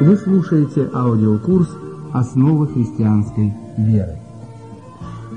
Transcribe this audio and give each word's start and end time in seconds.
Вы 0.00 0.16
слушаете 0.16 0.88
аудиокурс 0.92 1.68
«Основы 2.12 2.68
христианской 2.68 3.52
веры». 3.76 4.16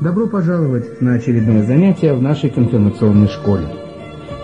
Добро 0.02 0.28
пожаловать 0.28 1.02
на 1.02 1.14
очередное 1.14 1.66
занятие 1.66 2.14
в 2.14 2.22
нашей 2.22 2.50
конфирмационной 2.50 3.28
школе. 3.28 3.68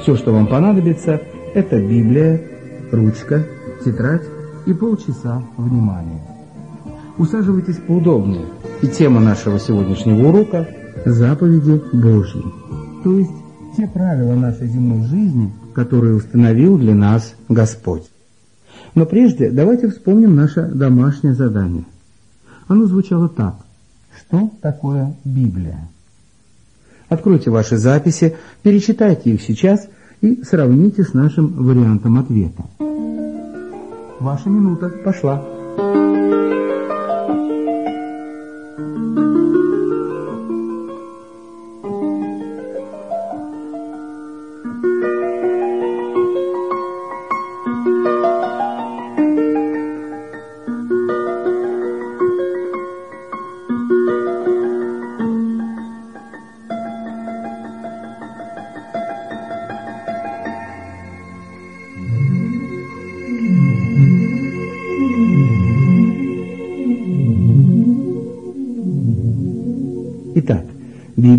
Все, 0.01 0.15
что 0.15 0.31
вам 0.31 0.47
понадобится, 0.47 1.21
это 1.54 1.79
Библия, 1.79 2.41
ручка, 2.91 3.46
тетрадь 3.83 4.24
и 4.65 4.74
полчаса 4.74 5.44
внимания. 5.58 6.21
Усаживайтесь 7.17 7.78
поудобнее, 7.78 8.46
и 8.81 8.87
тема 8.87 9.19
нашего 9.19 9.60
сегодняшнего 9.60 10.29
урока– 10.29 10.67
заповеди 11.05 11.81
Божьи, 11.92 12.44
то 13.03 13.17
есть 13.17 13.31
те 13.76 13.87
правила 13.87 14.33
нашей 14.35 14.67
земной 14.67 15.03
жизни, 15.08 15.51
которые 15.74 16.16
установил 16.16 16.77
для 16.77 16.94
нас 16.94 17.35
Господь. 17.49 18.03
Но 18.95 19.05
прежде 19.05 19.49
давайте 19.49 19.90
вспомним 19.90 20.36
наше 20.36 20.63
домашнее 20.68 21.34
задание. 21.34 21.86
Оно 22.68 22.86
звучало 22.86 23.30
так. 23.30 23.55
Что 24.16 24.52
такое 24.62 25.16
Библия? 25.26 25.88
Откройте 27.09 27.49
ваши 27.49 27.77
записи, 27.77 28.35
перечитайте 28.62 29.32
их 29.32 29.41
сейчас 29.41 29.88
и 30.21 30.44
сравните 30.44 31.04
с 31.04 31.13
нашим 31.13 31.48
вариантом 31.48 32.18
ответа. 32.18 32.63
Ваша 34.20 34.49
минута 34.49 34.90
пошла. 34.90 35.44
Итак, 44.85 45.23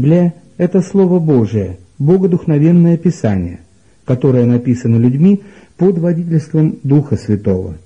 Библия– 0.05 0.35
это 0.59 0.83
Слово 0.83 1.19
Божие, 1.19 1.79
богодухновенное 1.99 2.99
Писание, 2.99 3.61
которое 4.05 4.45
написано 4.45 4.97
людьми 4.97 5.43
под 5.79 5.97
водительством 5.97 6.79
Духа 6.83 7.17
Святого. 7.17 7.77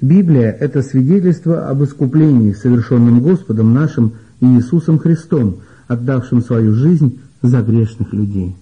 Библия– 0.00 0.50
это 0.60 0.82
свидетельство 0.82 1.68
об 1.68 1.84
искуплении, 1.84 2.54
совершенном 2.54 3.20
Господом 3.20 3.72
нашим 3.72 4.14
Иисусом 4.40 4.98
Христом, 4.98 5.58
отдавшим 5.86 6.42
свою 6.42 6.74
жизнь 6.74 7.20
за 7.40 7.62
грешных 7.62 8.12
людей. 8.12 8.56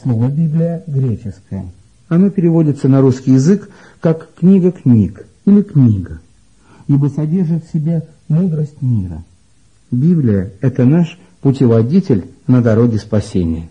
Слово 0.00 0.28
«Библия» 0.28 0.84
греческое. 0.86 1.72
Оно 2.08 2.30
переводится 2.30 2.86
на 2.86 3.00
русский 3.00 3.32
язык 3.32 3.68
как 4.00 4.28
«книга 4.38 4.70
книг» 4.70 5.26
или 5.44 5.62
«книга», 5.62 6.20
ибо 6.86 7.08
содержит 7.08 7.64
в 7.64 7.72
себе 7.72 8.06
мудрость 8.28 8.80
мира– 8.80 9.24
Библия– 9.90 10.52
это 10.60 10.84
наш 10.84 11.18
путеводитель 11.42 12.26
на 12.46 12.62
дороге 12.62 12.98
спасения. 12.98 13.68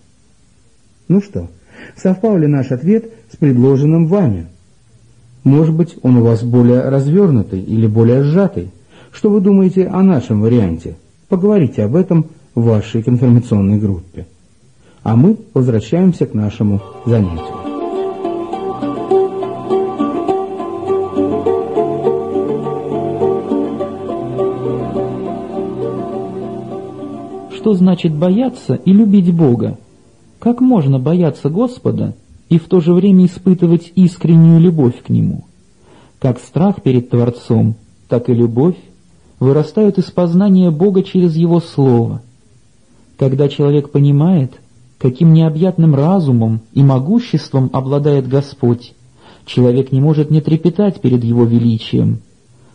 Ну 1.08 1.22
что, 1.22 1.48
совпал 1.96 2.38
ли 2.38 2.48
наш 2.48 2.72
ответ 2.72 3.12
с 3.32 3.38
предложенным 3.38 4.08
вами? 4.08 4.48
Может 5.44 5.74
быть, 5.74 5.96
он 6.02 6.18
у 6.18 6.24
вас 6.24 6.44
более 6.44 6.82
развернутый 6.82 7.62
или 7.62 7.88
более 7.88 8.24
сжатый? 8.24 8.72
Что 9.12 9.30
вы 9.30 9.42
думаете 9.42 9.88
о 9.88 10.04
нашем 10.04 10.42
варианте? 10.42 10.98
Поговорите 11.30 11.84
об 11.84 11.96
этом 11.96 12.28
в 12.56 12.64
вашей 12.64 13.02
конфирмационной 13.02 13.80
группе. 13.80 14.28
А 15.04 15.16
мы 15.16 15.38
возвращаемся 15.54 16.26
к 16.26 16.34
нашему 16.34 16.82
занятию. 17.06 17.59
Что 27.60 27.74
значит 27.74 28.16
бояться 28.16 28.76
и 28.76 28.94
любить 28.94 29.34
Бога? 29.34 29.78
Как 30.40 30.62
можно 30.62 30.98
бояться 30.98 31.50
Господа 31.50 32.16
и 32.48 32.58
в 32.58 32.70
то 32.70 32.80
же 32.80 32.94
время 32.94 33.26
испытывать 33.26 33.92
искреннюю 33.96 34.62
любовь 34.62 35.04
к 35.04 35.10
Нему? 35.10 35.44
Как 36.20 36.40
страх 36.40 36.82
перед 36.82 37.10
Творцом, 37.10 37.76
так 38.08 38.30
и 38.30 38.34
любовь 38.34 38.78
вырастают 39.42 39.98
из 39.98 40.06
познания 40.06 40.72
Бога 40.72 41.04
через 41.04 41.36
Его 41.36 41.60
Слово. 41.60 42.22
Когда 43.18 43.50
человек 43.50 43.90
понимает, 43.90 44.54
каким 44.98 45.34
необъятным 45.34 45.96
разумом 45.96 46.62
и 46.74 46.82
могуществом 46.82 47.70
обладает 47.74 48.30
Господь, 48.30 48.94
человек 49.46 49.92
не 49.92 50.00
может 50.00 50.32
не 50.32 50.40
трепетать 50.40 51.02
перед 51.02 51.26
Его 51.26 51.44
величием. 51.44 52.22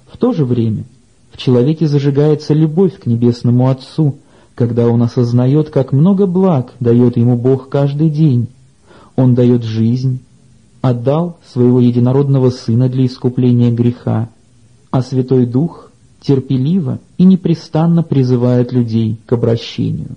В 0.06 0.18
то 0.18 0.32
же 0.32 0.44
время 0.44 0.84
в 1.32 1.38
человеке 1.38 1.86
зажигается 1.86 2.52
любовь 2.52 2.98
к 2.98 3.06
Небесному 3.06 3.70
Отцу, 3.70 4.16
когда 4.54 4.88
он 4.88 5.02
осознает, 5.02 5.70
как 5.70 5.92
много 5.92 6.26
благ 6.26 6.72
дает 6.80 7.16
ему 7.16 7.36
Бог 7.36 7.68
каждый 7.68 8.08
день. 8.08 8.48
Он 9.16 9.34
дает 9.34 9.64
жизнь, 9.64 10.20
отдал 10.80 11.38
своего 11.46 11.80
единородного 11.80 12.50
Сына 12.50 12.88
для 12.88 13.06
искупления 13.06 13.72
греха, 13.72 14.28
а 14.90 15.02
Святой 15.02 15.46
Дух 15.46 15.90
терпеливо 16.20 17.00
и 17.18 17.24
непрестанно 17.24 18.02
призывает 18.02 18.72
людей 18.72 19.18
к 19.26 19.32
обращению. 19.32 20.16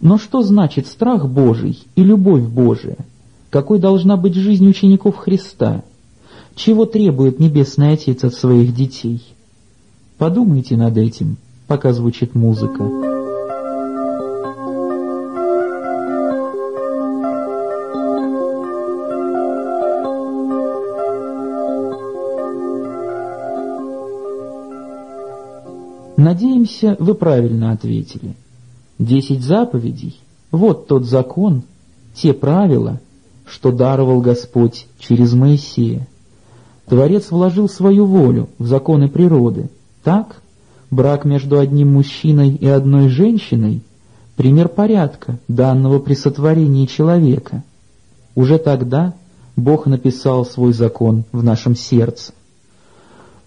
Но 0.00 0.18
что 0.18 0.42
значит 0.42 0.86
страх 0.86 1.28
Божий 1.28 1.82
и 1.94 2.02
любовь 2.02 2.42
Божия? 2.42 2.98
Какой 3.50 3.78
должна 3.78 4.16
быть 4.16 4.34
жизнь 4.34 4.68
учеников 4.68 5.16
Христа? 5.16 5.84
Чего 6.56 6.84
требует 6.84 7.38
Небесный 7.38 7.92
Отец 7.92 8.24
от 8.24 8.34
своих 8.34 8.74
детей? 8.74 9.22
Подумайте 10.18 10.76
над 10.76 10.98
этим– 10.98 11.36
пока 11.66 11.92
звучит 11.92 12.34
музыка. 12.34 12.84
Надеемся, 26.16 26.96
вы 26.98 27.14
правильно 27.14 27.72
ответили. 27.72 28.34
Десять 28.98 29.42
заповедей— 29.42 30.18
вот 30.50 30.86
тот 30.86 31.04
закон, 31.04 31.64
те 32.14 32.32
правила, 32.32 33.00
что 33.44 33.72
даровал 33.72 34.20
Господь 34.20 34.86
через 34.98 35.32
Моисея. 35.34 36.06
Творец 36.86 37.30
вложил 37.30 37.68
свою 37.68 38.06
волю 38.06 38.48
в 38.58 38.66
законы 38.66 39.08
природы, 39.08 39.68
так, 40.02 40.40
Брак 40.94 41.24
между 41.24 41.58
одним 41.58 41.94
мужчиной 41.94 42.50
и 42.50 42.68
одной 42.68 43.08
женщиной— 43.08 43.82
пример 44.36 44.68
порядка, 44.68 45.40
данного 45.48 45.98
при 45.98 46.14
сотворении 46.14 46.86
человека. 46.86 47.64
Уже 48.36 48.58
тогда 48.58 49.12
Бог 49.56 49.86
написал 49.86 50.46
свой 50.46 50.72
закон 50.72 51.24
в 51.32 51.42
нашем 51.42 51.74
сердце. 51.74 52.32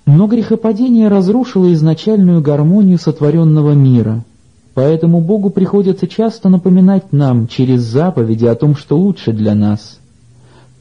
Но 0.06 0.28
грехопадение 0.28 1.08
разрушило 1.08 1.72
изначальную 1.72 2.42
гармонию 2.42 3.00
сотворенного 3.00 3.72
мира, 3.72 4.26
поэтому 4.74 5.22
Богу 5.22 5.50
приходится 5.50 6.06
часто 6.06 6.50
напоминать 6.50 7.14
нам 7.14 7.48
через 7.48 7.80
заповеди 7.80 8.46
о 8.46 8.56
том, 8.56 8.76
что 8.76 8.98
лучше 8.98 9.32
для 9.32 9.56
нас. 9.56 10.00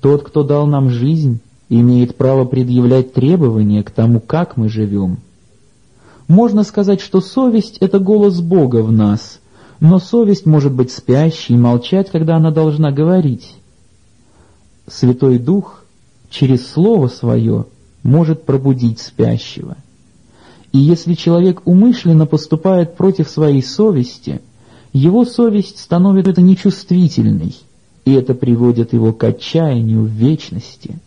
Тот, 0.00 0.24
кто 0.24 0.42
дал 0.42 0.66
нам 0.66 0.90
жизнь, 0.90 1.38
имеет 1.68 2.16
право 2.16 2.44
предъявлять 2.44 3.12
требования 3.12 3.84
к 3.84 3.92
тому, 3.92 4.18
как 4.18 4.56
мы 4.56 4.68
живем. 4.68 5.18
Можно 6.28 6.64
сказать, 6.64 7.00
что 7.00 7.20
совесть— 7.20 7.78
это 7.80 7.98
голос 7.98 8.40
Бога 8.40 8.82
в 8.82 8.90
нас, 8.90 9.40
но 9.78 9.98
совесть 9.98 10.44
может 10.44 10.72
быть 10.72 10.90
спящей 10.90 11.54
и 11.54 11.58
молчать, 11.58 12.10
когда 12.10 12.36
она 12.36 12.50
должна 12.50 12.90
говорить. 12.90 13.54
Святой 14.88 15.38
Дух 15.38 15.84
через 16.28 16.66
Слово 16.66 17.08
Свое 17.08 17.66
может 18.02 18.44
пробудить 18.44 19.00
спящего. 19.00 19.76
И 20.72 20.78
если 20.78 21.14
человек 21.14 21.62
умышленно 21.64 22.26
поступает 22.26 22.96
против 22.96 23.28
своей 23.28 23.62
совести, 23.62 24.40
его 24.92 25.24
совесть 25.24 25.78
становится 25.78 26.42
нечувствительной, 26.42 27.54
и 28.04 28.12
это 28.12 28.34
приводит 28.34 28.92
его 28.92 29.12
к 29.12 29.22
отчаянию 29.22 30.02
в 30.02 30.08
вечности. 30.08 30.98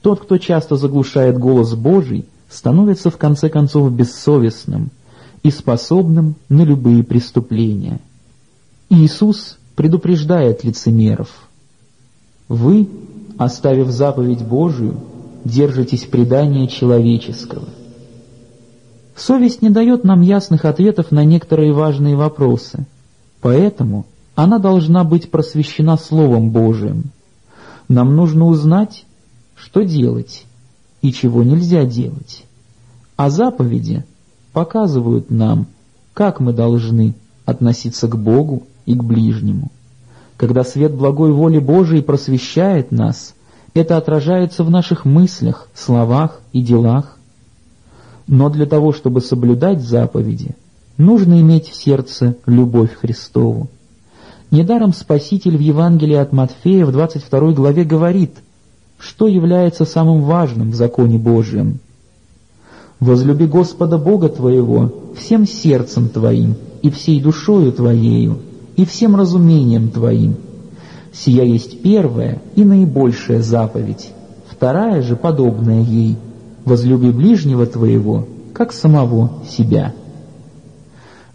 Тот, 0.00 0.20
кто 0.20 0.38
часто 0.38 0.76
заглушает 0.76 1.38
голос 1.38 1.74
Божий— 1.74 2.24
становится 2.50 3.10
в 3.10 3.16
конце 3.16 3.48
концов 3.48 3.92
бессовестным 3.92 4.90
и 5.42 5.50
способным 5.50 6.36
на 6.48 6.62
любые 6.62 7.04
преступления. 7.04 8.00
Иисус 8.90 9.58
предупреждает 9.76 10.64
лицемеров. 10.64 11.48
Вы 12.48 12.88
Оставив 13.38 13.88
заповедь 13.90 14.42
Божию, 14.42 14.96
держитесь 15.44 16.04
предания 16.04 16.66
человеческого. 16.66 17.68
Совесть 19.14 19.62
не 19.62 19.70
дает 19.70 20.02
нам 20.02 20.22
ясных 20.22 20.64
ответов 20.64 21.12
на 21.12 21.24
некоторые 21.24 21.72
важные 21.72 22.16
вопросы, 22.16 22.84
поэтому 23.40 24.06
она 24.34 24.58
должна 24.58 25.04
быть 25.04 25.30
просвещена 25.30 25.96
Словом 25.96 26.50
Божиим. 26.50 27.12
Нам 27.86 28.16
нужно 28.16 28.46
узнать, 28.46 29.06
что 29.54 29.82
делать 29.82 30.44
и 31.02 31.12
чего 31.12 31.42
нельзя 31.42 31.84
делать. 31.84 32.44
А 33.16 33.30
заповеди 33.30 34.04
показывают 34.52 35.30
нам, 35.30 35.66
как 36.14 36.40
мы 36.40 36.52
должны 36.52 37.14
относиться 37.44 38.08
к 38.08 38.18
Богу 38.18 38.64
и 38.86 38.94
к 38.94 39.02
ближнему. 39.02 39.70
Когда 40.36 40.64
свет 40.64 40.94
благой 40.94 41.32
воли 41.32 41.58
Божией 41.58 42.02
просвещает 42.02 42.92
нас, 42.92 43.34
это 43.74 43.96
отражается 43.96 44.64
в 44.64 44.70
наших 44.70 45.04
мыслях, 45.04 45.68
словах 45.74 46.40
и 46.52 46.62
делах. 46.62 47.18
Но 48.26 48.50
для 48.50 48.66
того, 48.66 48.92
чтобы 48.92 49.20
соблюдать 49.20 49.80
заповеди, 49.80 50.56
нужно 50.96 51.40
иметь 51.40 51.68
в 51.68 51.74
сердце 51.74 52.36
любовь 52.46 52.94
Христову. 52.94 53.68
Недаром 54.50 54.92
Спаситель 54.92 55.56
в 55.56 55.60
Евангелии 55.60 56.16
от 56.16 56.32
Матфея 56.32 56.86
в 56.86 56.92
22 56.92 57.52
главе 57.52 57.84
говорит, 57.84 58.36
что 58.98 59.26
является 59.26 59.84
самым 59.84 60.22
важным 60.22 60.70
в 60.70 60.74
законе 60.74 61.18
Божьем. 61.18 61.78
«Возлюби 63.00 63.46
Господа 63.46 63.96
Бога 63.96 64.28
твоего 64.28 64.92
всем 65.16 65.46
сердцем 65.46 66.08
твоим 66.08 66.56
и 66.82 66.90
всей 66.90 67.20
душою 67.20 67.72
твоею 67.72 68.38
и 68.76 68.84
всем 68.84 69.14
разумением 69.16 69.90
твоим. 69.90 70.36
Сия 71.12 71.44
есть 71.44 71.80
первая 71.80 72.42
и 72.54 72.64
наибольшая 72.64 73.40
заповедь, 73.42 74.10
вторая 74.50 75.02
же 75.02 75.16
подобная 75.16 75.82
ей– 75.82 76.16
возлюби 76.68 77.10
ближнего 77.10 77.66
твоего, 77.66 78.26
как 78.52 78.72
самого 78.72 79.42
себя. 79.48 79.94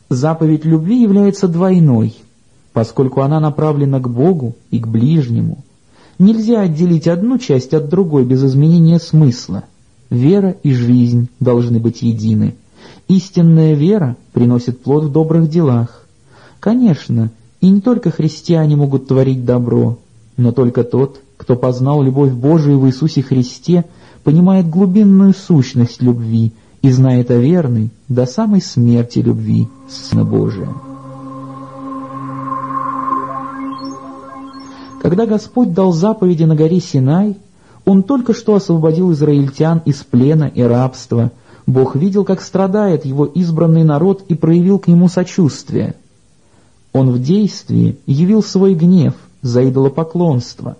Заповедь 0.09 0.63
любви 0.63 1.01
является 1.01 1.47
двойной, 1.47 2.15
поскольку 2.71 3.21
она 3.21 3.39
направлена 3.39 3.99
к 3.99 4.09
Богу 4.09 4.55
и 4.69 4.79
к 4.79 4.87
ближнему. 4.87 5.63
Нельзя 6.19 6.61
отделить 6.61 7.07
одну 7.07 7.37
часть 7.37 7.73
от 7.73 7.89
другой 7.89 8.25
без 8.25 8.43
изменения 8.43 8.99
смысла. 8.99 9.63
Вера 10.09 10.55
и 10.63 10.73
жизнь 10.73 11.29
должны 11.39 11.79
быть 11.79 12.01
едины. 12.01 12.55
Истинная 13.07 13.73
вера 13.73 14.15
приносит 14.31 14.81
плод 14.81 15.05
в 15.05 15.11
добрых 15.11 15.49
делах. 15.49 16.05
Конечно, 16.59 17.31
и 17.61 17.69
не 17.69 17.81
только 17.81 18.11
христиане 18.11 18.75
могут 18.75 19.07
творить 19.07 19.43
добро, 19.43 19.97
но 20.37 20.51
только 20.51 20.83
тот, 20.83 21.19
кто 21.37 21.55
познал 21.55 22.03
любовь 22.03 22.31
Божию 22.31 22.79
в 22.79 22.87
Иисусе 22.87 23.21
Христе– 23.21 23.85
понимает 24.23 24.69
глубинную 24.69 25.33
сущность 25.33 26.01
любви 26.01 26.53
и 26.81 26.91
знает 26.91 27.31
о 27.31 27.37
верной 27.37 27.91
до 28.07 28.25
самой 28.25 28.61
смерти 28.61 29.19
любви 29.19 29.67
Сына 29.89 30.23
Божия. 30.23 30.69
Когда 35.03 35.25
Господь 35.25 35.73
дал 35.73 35.91
заповеди 35.91 36.45
на 36.45 36.55
горе 36.55 36.79
Синай, 36.79 37.35
Он 37.83 38.03
только 38.03 38.33
что 38.33 38.55
освободил 38.55 39.11
израильтян 39.11 39.81
из 39.83 39.97
плена 39.97 40.45
и 40.45 40.61
рабства. 40.61 41.33
Бог 41.67 41.97
видел, 41.97 42.23
как 42.23 42.39
страдает 42.39 43.03
Его 43.03 43.25
избранный 43.25 43.83
народ 43.83 44.23
и 44.29 44.33
проявил 44.33 44.79
к 44.79 44.87
нему 44.87 45.09
сочувствие. 45.09 45.95
Он 46.93 47.11
в 47.11 47.21
действии 47.21 47.97
явил 48.05 48.41
свой 48.41 48.75
гнев 48.75 49.13
за 49.41 49.67
идолопоклонство, 49.69 50.77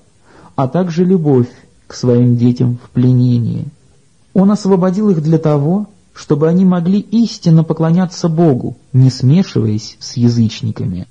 а 0.56 0.70
также 0.70 1.04
любовь 1.04 1.50
к 1.88 1.94
своим 1.94 2.38
детям 2.38 2.78
в 2.82 2.92
пленении. 2.92 3.66
Он 4.34 4.52
освободил 4.52 5.10
их 5.10 5.22
для 5.22 5.38
того, 5.38 5.88
чтобы 6.14 6.48
они 6.48 6.64
могли 6.64 7.02
истинно 7.02 7.66
поклоняться 7.66 8.30
Богу, 8.30 8.78
не 8.94 9.10
смешиваясь 9.10 9.98
с 10.00 10.16
язычниками. 10.16 11.08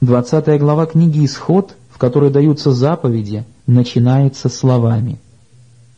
20 0.00 0.58
глава 0.58 0.86
книги 0.86 1.24
«Исход», 1.24 1.76
в 1.92 1.98
которой 1.98 2.30
даются 2.30 2.72
заповеди, 2.72 3.44
начинается 3.66 4.48
словами 4.48 5.18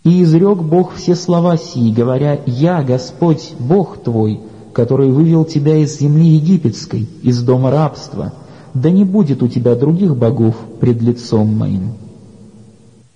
«И 0.03 0.23
изрек 0.23 0.59
Бог 0.59 0.95
все 0.95 1.15
слова 1.15 1.57
сии, 1.57 1.93
говоря, 1.93 2.39
«Я, 2.45 2.83
Господь, 2.83 3.55
Бог 3.59 4.03
твой, 4.03 4.41
который 4.75 5.11
вывел 5.11 5.45
тебя 5.45 5.77
из 5.77 5.99
земли 5.99 6.27
египетской, 6.27 7.09
из 7.23 7.43
дома 7.43 7.71
рабства, 7.71 8.35
да 8.75 8.91
не 8.91 9.05
будет 9.05 9.43
у 9.43 9.49
тебя 9.49 9.75
других 9.77 10.15
богов 10.17 10.57
пред 10.81 11.01
лицом 11.01 11.57
моим». 11.57 11.95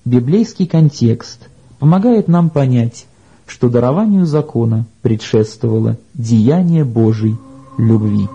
Библейский 0.04 0.66
контекст 0.66 1.48
помогает 1.78 2.28
нам 2.28 2.48
понять, 2.48 3.06
что 3.46 3.68
дарованию 3.68 4.24
закона 4.24 4.86
предшествовало 5.02 5.98
деяние 6.14 6.84
Божьей 6.84 7.36
любви. 7.76 8.28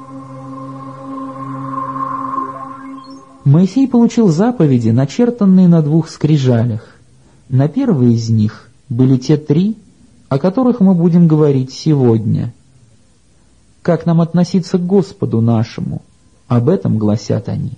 Моисей 3.46 3.90
получил 3.90 4.30
заповеди, 4.30 4.90
начертанные 4.90 5.68
на 5.68 5.82
двух 5.82 6.08
скрижалях. 6.08 6.96
На 7.50 7.68
первой 7.68 8.14
из 8.14 8.30
них 8.30 8.70
были 8.88 9.18
те 9.18 9.36
три, 9.36 9.78
о 10.30 10.40
которых 10.40 10.80
мы 10.80 10.94
будем 10.94 11.28
говорить 11.28 11.74
сегодня. 11.74 12.54
Как 13.82 14.06
нам 14.06 14.22
относиться 14.22 14.78
к 14.78 14.86
Господу 14.86 15.42
нашему? 15.42 16.02
Об 16.48 16.70
этом 16.70 16.98
гласят 16.98 17.50
они. 17.50 17.74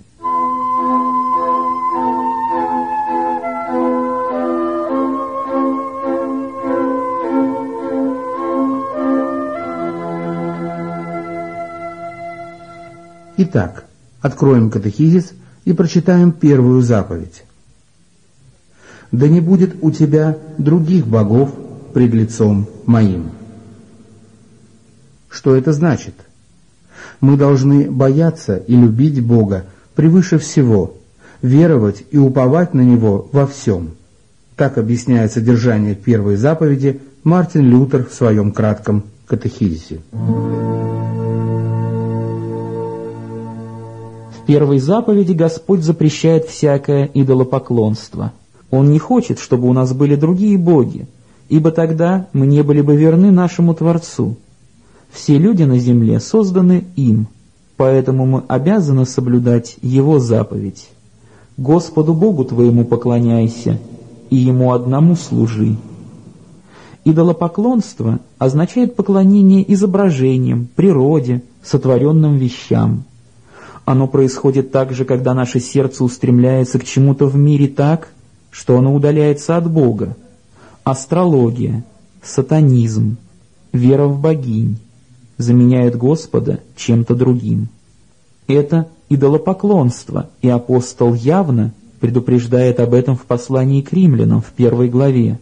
Итак, 13.38 13.84
откроем 14.22 14.70
катехизис 14.70 15.32
и 15.66 15.72
прочитаем 15.74 16.32
первую 16.32 16.80
заповедь. 16.80 17.44
«Да 19.12 19.28
не 19.28 19.40
будет 19.40 19.76
у 19.82 19.90
тебя 19.90 20.38
других 20.56 21.06
богов 21.06 21.50
пред 21.92 22.14
лицом 22.14 22.66
моим». 22.86 23.30
Что 25.28 25.54
это 25.54 25.72
значит? 25.72 26.14
Мы 27.20 27.36
должны 27.36 27.90
бояться 27.90 28.56
и 28.56 28.74
любить 28.74 29.22
Бога 29.22 29.66
превыше 29.94 30.38
всего, 30.38 30.96
веровать 31.42 32.04
и 32.10 32.16
уповать 32.16 32.72
на 32.72 32.80
Него 32.80 33.28
во 33.32 33.46
всем. 33.46 33.90
Так 34.56 34.78
объясняет 34.78 35.32
содержание 35.32 35.94
первой 35.94 36.36
заповеди 36.36 37.00
Мартин 37.22 37.68
Лютер 37.68 38.06
в 38.06 38.14
своем 38.14 38.52
кратком 38.52 39.04
катехизисе. 39.26 40.00
Первой 44.46 44.78
заповеди 44.78 45.32
Господь 45.32 45.82
запрещает 45.82 46.46
всякое 46.46 47.10
идолопоклонство. 47.12 48.32
Он 48.70 48.90
не 48.90 48.98
хочет, 48.98 49.38
чтобы 49.38 49.68
у 49.68 49.72
нас 49.72 49.92
были 49.92 50.14
другие 50.14 50.56
боги, 50.56 51.06
ибо 51.48 51.70
тогда 51.70 52.28
мы 52.32 52.46
не 52.46 52.62
были 52.62 52.80
бы 52.80 52.96
верны 52.96 53.30
нашему 53.30 53.74
Творцу. 53.74 54.36
Все 55.10 55.38
люди 55.38 55.64
на 55.64 55.78
земле 55.78 56.20
созданы 56.20 56.84
им, 56.96 57.26
поэтому 57.76 58.26
мы 58.26 58.42
обязаны 58.48 59.04
соблюдать 59.04 59.76
Его 59.82 60.18
заповедь. 60.18 60.88
Господу 61.56 62.14
Богу 62.14 62.44
твоему 62.44 62.84
поклоняйся, 62.84 63.78
и 64.30 64.36
Ему 64.36 64.72
одному 64.72 65.16
служи. 65.16 65.76
Идолопоклонство 67.04 68.18
означает 68.38 68.96
поклонение 68.96 69.72
изображениям, 69.72 70.68
природе, 70.74 71.42
сотворенным 71.62 72.36
вещам– 72.36 73.04
оно 73.86 74.08
происходит 74.08 74.72
также, 74.72 75.04
когда 75.04 75.32
наше 75.32 75.60
сердце 75.60 76.02
устремляется 76.02 76.80
к 76.80 76.84
чему-то 76.84 77.26
в 77.26 77.36
мире 77.36 77.68
так, 77.68 78.08
что 78.50 78.76
оно 78.76 78.92
удаляется 78.92 79.56
от 79.56 79.70
Бога. 79.70 80.16
Астрология, 80.82 81.84
сатанизм, 82.20 83.16
вера 83.72 84.06
в 84.06 84.20
богинь 84.20 84.78
заменяют 85.38 85.94
Господа 85.94 86.60
чем-то 86.74 87.14
другим. 87.14 87.68
Это 88.48 88.88
идолопоклонство, 89.08 90.30
и 90.42 90.48
апостол 90.48 91.14
явно 91.14 91.72
предупреждает 92.00 92.80
об 92.80 92.92
этом 92.92 93.16
в 93.16 93.22
послании 93.22 93.82
к 93.82 93.92
римлянам 93.92 94.40
в 94.40 94.50
первой 94.50 94.88
главе. 94.88 95.38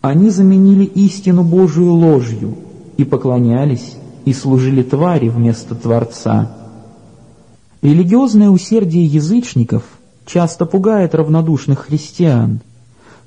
Они 0.00 0.30
заменили 0.30 0.84
истину 0.84 1.42
Божию 1.42 1.92
ложью 1.94 2.56
и 2.96 3.02
поклонялись 3.02 3.96
и 4.24 4.32
служили 4.32 4.84
твари 4.84 5.28
вместо 5.28 5.74
Творца– 5.74 6.58
Религиозное 7.82 8.48
усердие 8.48 9.04
язычников 9.04 9.82
часто 10.24 10.66
пугает 10.66 11.16
равнодушных 11.16 11.86
христиан, 11.86 12.60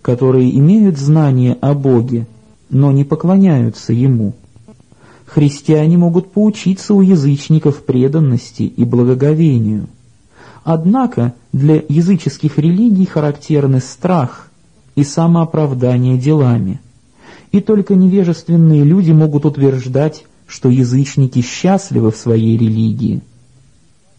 которые 0.01 0.57
имеют 0.57 0.97
знание 0.97 1.57
о 1.59 1.73
Боге, 1.73 2.25
но 2.69 2.93
не 2.93 3.03
поклоняются 3.03 3.91
Ему. 3.91 4.33
Христиане 5.25 5.97
могут 5.97 6.31
поучиться 6.31 6.93
у 6.93 7.01
язычников 7.01 7.83
преданности 7.83 8.63
и 8.63 8.85
благоговению. 8.85 9.87
Однако 10.63 11.33
для 11.51 11.83
языческих 11.89 12.57
религий 12.57 13.05
характерны 13.05 13.81
страх 13.81 14.49
и 14.95 15.03
самооправдание 15.03 16.17
делами. 16.17 16.79
И 17.51 17.59
только 17.59 17.95
невежественные 17.95 18.85
люди 18.85 19.11
могут 19.11 19.45
утверждать, 19.45 20.25
что 20.47 20.69
язычники 20.69 21.41
счастливы 21.41 22.11
в 22.11 22.15
своей 22.15 22.57
религии. 22.57 23.21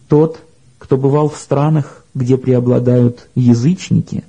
Тот, 0.07 0.39
кто 0.77 0.97
бывал 0.97 1.29
в 1.29 1.37
странах, 1.37 2.05
где 2.13 2.37
преобладают 2.37 3.29
язычники, 3.35 4.23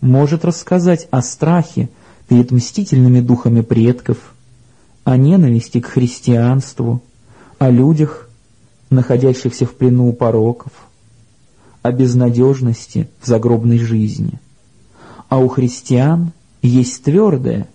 может 0.00 0.44
рассказать 0.44 1.08
о 1.10 1.22
страхе 1.22 1.88
перед 2.28 2.50
мстительными 2.50 3.20
духами 3.20 3.60
предков, 3.60 4.34
о 5.04 5.16
ненависти 5.16 5.80
к 5.80 5.86
христианству, 5.86 7.02
о 7.58 7.70
людях, 7.70 8.28
находящихся 8.90 9.66
в 9.66 9.74
плену 9.74 10.12
пороков, 10.12 10.72
о 11.82 11.92
безнадежности 11.92 13.08
в 13.20 13.26
загробной 13.26 13.78
жизни. 13.78 14.40
А 15.28 15.38
у 15.38 15.48
христиан 15.48 16.32
есть 16.60 17.04
твердая 17.04 17.68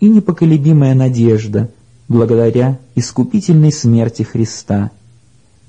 и 0.00 0.08
непоколебимая 0.08 0.94
надежда 0.94 1.70
благодаря 2.08 2.78
искупительной 2.94 3.72
смерти 3.72 4.22
Христа, 4.22 4.90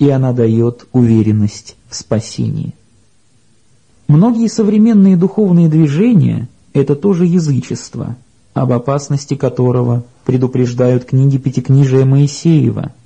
и 0.04 0.10
она 0.10 0.34
дает 0.34 0.86
уверенность 0.92 1.78
в 1.90 1.96
спасении. 1.96 2.74
Многие 4.10 4.50
современные 4.50 5.16
духовные 5.16 5.70
движения– 5.70 6.50
это 6.74 6.96
тоже 6.96 7.26
язычество, 7.26 8.18
об 8.54 8.74
опасности 8.74 9.36
которого 9.36 10.04
предупреждают 10.26 11.06
книги 11.06 11.38
Пятикнижия 11.38 12.04
Моисеева– 12.04 12.92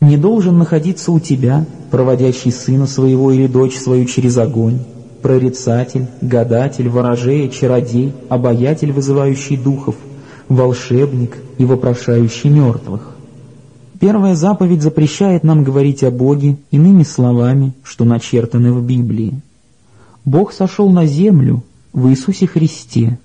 не 0.00 0.16
должен 0.16 0.58
находиться 0.58 1.10
у 1.10 1.18
тебя, 1.18 1.64
проводящий 1.90 2.52
сына 2.52 2.86
своего 2.86 3.32
или 3.32 3.48
дочь 3.48 3.76
свою 3.76 4.04
через 4.04 4.36
огонь, 4.36 4.78
прорицатель, 5.22 6.06
гадатель, 6.20 6.88
ворожея, 6.88 7.48
чародей, 7.48 8.12
обаятель, 8.28 8.92
вызывающий 8.92 9.56
духов, 9.56 9.94
волшебник 10.48 11.36
и 11.58 11.64
вопрошающий 11.64 12.50
мертвых. 12.50 13.12
Первая 14.02 14.34
заповедь 14.34 14.82
запрещает 14.82 15.44
нам 15.44 15.62
говорить 15.62 16.02
о 16.02 16.10
Боге 16.10 16.56
иными 16.72 17.04
словами, 17.04 17.72
что 17.84 18.04
начертаны 18.04 18.72
в 18.72 18.84
Библии. 18.84 19.40
Бог 20.24 20.52
сошел 20.52 20.90
на 20.90 21.06
землю 21.06 21.62
в 21.92 22.08
Иисусе 22.08 22.48
Христе, 22.48 23.20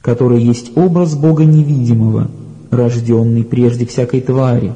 который 0.00 0.42
есть 0.42 0.74
образ 0.74 1.14
Бога 1.14 1.44
невидимого, 1.44 2.30
рожденный 2.70 3.44
прежде 3.44 3.84
всякой 3.84 4.22
твари, 4.22 4.72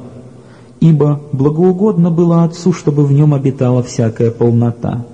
ибо 0.79 1.19
благоугодно 1.31 2.11
было 2.11 2.43
Отцу, 2.43 2.71
чтобы 2.71 3.03
в 3.03 3.11
нем 3.11 3.33
обитала 3.33 3.81
всякая 3.81 4.29
полнота. 4.29 5.07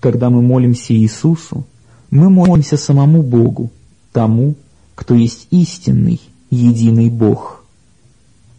Когда 0.00 0.30
мы 0.30 0.40
молимся 0.40 0.94
Иисусу, 0.94 1.66
мы 2.10 2.30
молимся 2.30 2.78
самому 2.78 3.22
Богу, 3.22 3.70
тому, 4.14 4.54
кто 4.94 5.14
есть 5.14 5.46
истинный, 5.50 6.22
единый 6.48 7.10
Бог. 7.10 7.55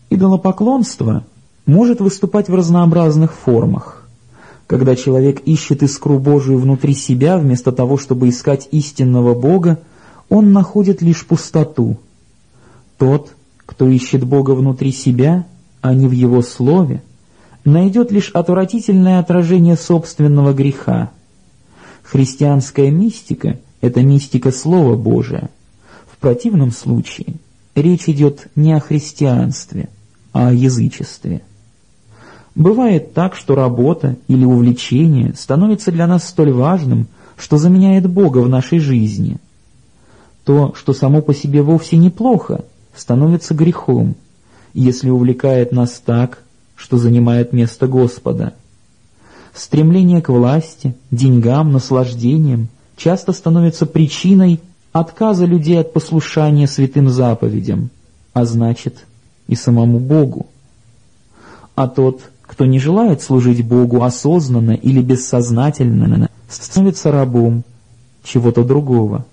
Идолопоклонство 0.09 1.23
может 1.65 1.99
выступать 1.99 2.49
в 2.49 2.55
разнообразных 2.55 3.33
формах. 3.33 4.07
Когда 4.67 4.95
человек 4.95 5.41
ищет 5.41 5.83
искру 5.83 6.19
Божию 6.19 6.59
внутри 6.59 6.93
себя, 6.93 7.37
вместо 7.37 7.71
того, 7.71 7.97
чтобы 7.97 8.29
искать 8.29 8.67
истинного 8.71 9.33
Бога, 9.33 9.79
он 10.29 10.51
находит 10.51 11.01
лишь 11.01 11.25
пустоту. 11.25 11.97
Тот, 12.97 13.33
кто 13.65 13.87
ищет 13.87 14.23
Бога 14.23 14.51
внутри 14.51 14.91
себя– 14.91 15.45
а 15.81 15.93
не 15.93 16.07
в 16.07 16.11
его 16.11 16.41
слове, 16.41 17.01
найдет 17.63 18.11
лишь 18.11 18.29
отвратительное 18.31 19.19
отражение 19.19 19.77
собственного 19.77 20.53
греха. 20.53 21.11
Христианская 22.03 22.89
мистика— 22.91 23.59
это 23.81 24.01
мистика 24.01 24.51
Слова 24.51 24.95
Божия. 24.95 25.49
В 26.11 26.17
противном 26.17 26.71
случае 26.71 27.35
речь 27.75 28.09
идет 28.09 28.47
не 28.55 28.73
о 28.73 28.79
христианстве, 28.79 29.89
о 30.37 30.53
язычестве. 30.53 31.41
Бывает 32.55 33.13
так, 33.13 33.35
что 33.35 33.55
работа 33.55 34.15
или 34.27 34.45
увлечение 34.45 35.33
становится 35.35 35.91
для 35.91 36.07
нас 36.07 36.27
столь 36.27 36.51
важным, 36.51 37.07
что 37.37 37.57
заменяет 37.57 38.09
Бога 38.09 38.39
в 38.39 38.49
нашей 38.49 38.79
жизни. 38.79 39.37
То, 40.43 40.73
что 40.75 40.93
само 40.93 41.21
по 41.21 41.33
себе 41.33 41.61
вовсе 41.61 41.97
неплохо, 41.97 42.65
становится 42.95 43.53
грехом– 43.53 44.15
если 44.77 45.09
увлекает 45.09 45.71
нас 45.71 45.99
так, 46.05 46.43
что 46.75 46.97
занимает 46.97 47.51
место 47.51 47.87
Господа. 47.87 48.53
Стремление 49.55 50.21
к 50.21 50.29
власти, 50.29 50.95
деньгам, 51.09 51.71
наслаждениям 51.71 52.67
часто 52.95 53.33
становится 53.33 53.87
причиной 53.87 54.59
отказа 54.91 55.45
людей 55.45 55.79
от 55.79 55.93
послушания 55.93 56.67
святым 56.67 57.09
заповедям, 57.09 57.89
а 58.33 58.45
значит 58.45 59.06
и 59.47 59.55
самому 59.55 59.99
Богу. 59.99 60.47
А 61.75 61.87
тот, 61.87 62.31
кто 62.41 62.65
не 62.65 62.79
желает 62.79 63.21
служить 63.21 63.65
Богу 63.65 64.03
осознанно 64.03 64.71
или 64.71 65.01
бессознательно, 65.01 66.29
становится 66.49 67.11
рабом 67.11 67.63
чего-то 68.23 68.63
другого. 68.63 69.25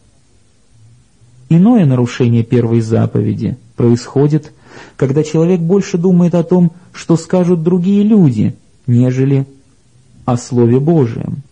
Иное 1.48 1.86
нарушение 1.86 2.42
первой 2.42 2.80
заповеди 2.80 3.56
происходит– 3.76 4.52
когда 4.96 5.22
человек 5.22 5.60
больше 5.60 5.98
думает 5.98 6.34
о 6.34 6.44
том, 6.44 6.72
что 6.92 7.16
скажут 7.16 7.62
другие 7.62 8.02
люди, 8.02 8.54
нежели 8.86 9.46
о 10.24 10.36
Слове 10.36 10.80
Божием. 10.80 11.42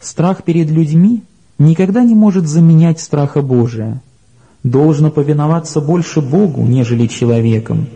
Страх 0.00 0.44
перед 0.44 0.70
людьми 0.70 1.22
никогда 1.58 2.04
не 2.04 2.14
может 2.14 2.46
заменять 2.46 3.00
страха 3.00 3.42
Божия. 3.42 4.02
Должно 4.66 5.12
повиноваться 5.12 5.80
больше 5.80 6.20
Богу, 6.20 6.62
нежели 6.62 7.06
человеком. 7.06 7.86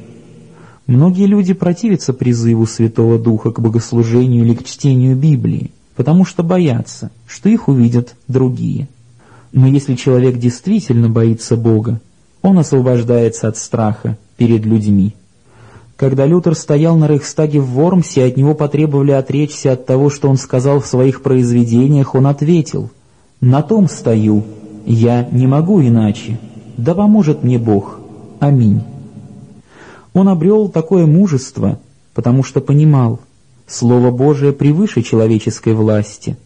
Многие 0.86 1.26
люди 1.26 1.52
противятся 1.52 2.12
призыву 2.12 2.64
Святого 2.64 3.18
Духа 3.18 3.50
к 3.50 3.58
богослужению 3.58 4.44
или 4.44 4.54
к 4.54 4.62
чтению 4.62 5.16
Библии, 5.16 5.72
потому 5.96 6.24
что 6.24 6.44
боятся, 6.44 7.10
что 7.26 7.48
их 7.48 7.66
увидят 7.66 8.14
другие. 8.28 8.86
Но 9.50 9.66
если 9.66 9.96
человек 9.96 10.38
действительно 10.38 11.08
боится 11.08 11.56
Бога, 11.56 12.00
он 12.40 12.56
освобождается 12.56 13.48
от 13.48 13.56
страха 13.56 14.16
перед 14.36 14.64
людьми. 14.64 15.16
Когда 15.96 16.24
Лютер 16.24 16.54
стоял 16.54 16.96
на 16.96 17.08
Рейхстаге 17.08 17.58
в 17.58 17.66
Вормсе, 17.66 18.26
от 18.26 18.36
него 18.36 18.54
потребовали 18.54 19.10
отречься 19.10 19.72
от 19.72 19.86
того, 19.86 20.08
что 20.08 20.28
он 20.28 20.36
сказал 20.36 20.78
в 20.78 20.86
своих 20.86 21.22
произведениях, 21.22 22.14
он 22.14 22.28
ответил, 22.28 22.90
«На 23.40 23.60
том 23.60 23.88
стою, 23.88 24.44
я 24.86 25.28
не 25.32 25.48
могу 25.48 25.82
иначе, 25.82 26.38
да 26.82 26.94
поможет 26.94 27.42
мне 27.42 27.58
Бог. 27.58 28.00
Аминь». 28.40 28.82
Он 30.12 30.28
обрел 30.28 30.68
такое 30.68 31.06
мужество, 31.06 31.78
потому 32.14 32.42
что 32.42 32.60
понимал, 32.60 33.20
Слово 33.66 34.10
Божие 34.10 34.52
превыше 34.52 35.02
человеческой 35.02 35.74
власти. 35.74 36.36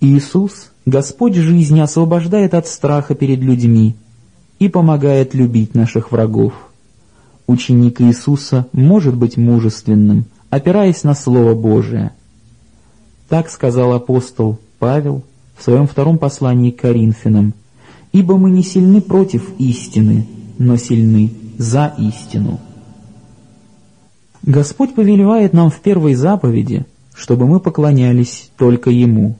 Иисус, 0.00 0.70
Господь 0.86 1.34
жизни, 1.34 1.80
освобождает 1.80 2.54
от 2.54 2.66
страха 2.66 3.14
перед 3.14 3.40
людьми 3.40 3.96
и 4.58 4.68
помогает 4.68 5.34
любить 5.34 5.74
наших 5.74 6.10
врагов. 6.10 6.54
Ученик 7.46 8.00
Иисуса 8.00 8.66
может 8.72 9.14
быть 9.14 9.36
мужественным, 9.36 10.24
опираясь 10.48 11.04
на 11.04 11.14
Слово 11.14 11.54
Божие. 11.54 12.12
Так 13.28 13.50
сказал 13.50 13.92
апостол 13.92 14.58
Павел 14.78 15.22
в 15.56 15.62
своем 15.62 15.86
втором 15.86 16.16
послании 16.16 16.70
к 16.70 16.80
Коринфянам, 16.80 17.52
«Ибо 18.12 18.36
мы 18.36 18.50
не 18.50 18.62
сильны 18.62 19.00
против 19.00 19.50
истины, 19.58 20.26
но 20.58 20.76
сильны 20.76 21.30
за 21.58 21.94
истину». 21.98 22.58
Господь 24.42 24.94
повелевает 24.94 25.52
нам 25.52 25.70
в 25.70 25.80
первой 25.80 26.14
заповеди, 26.14 26.86
чтобы 27.14 27.46
мы 27.46 27.60
поклонялись 27.60 28.50
только 28.56 28.90
Ему, 28.90 29.36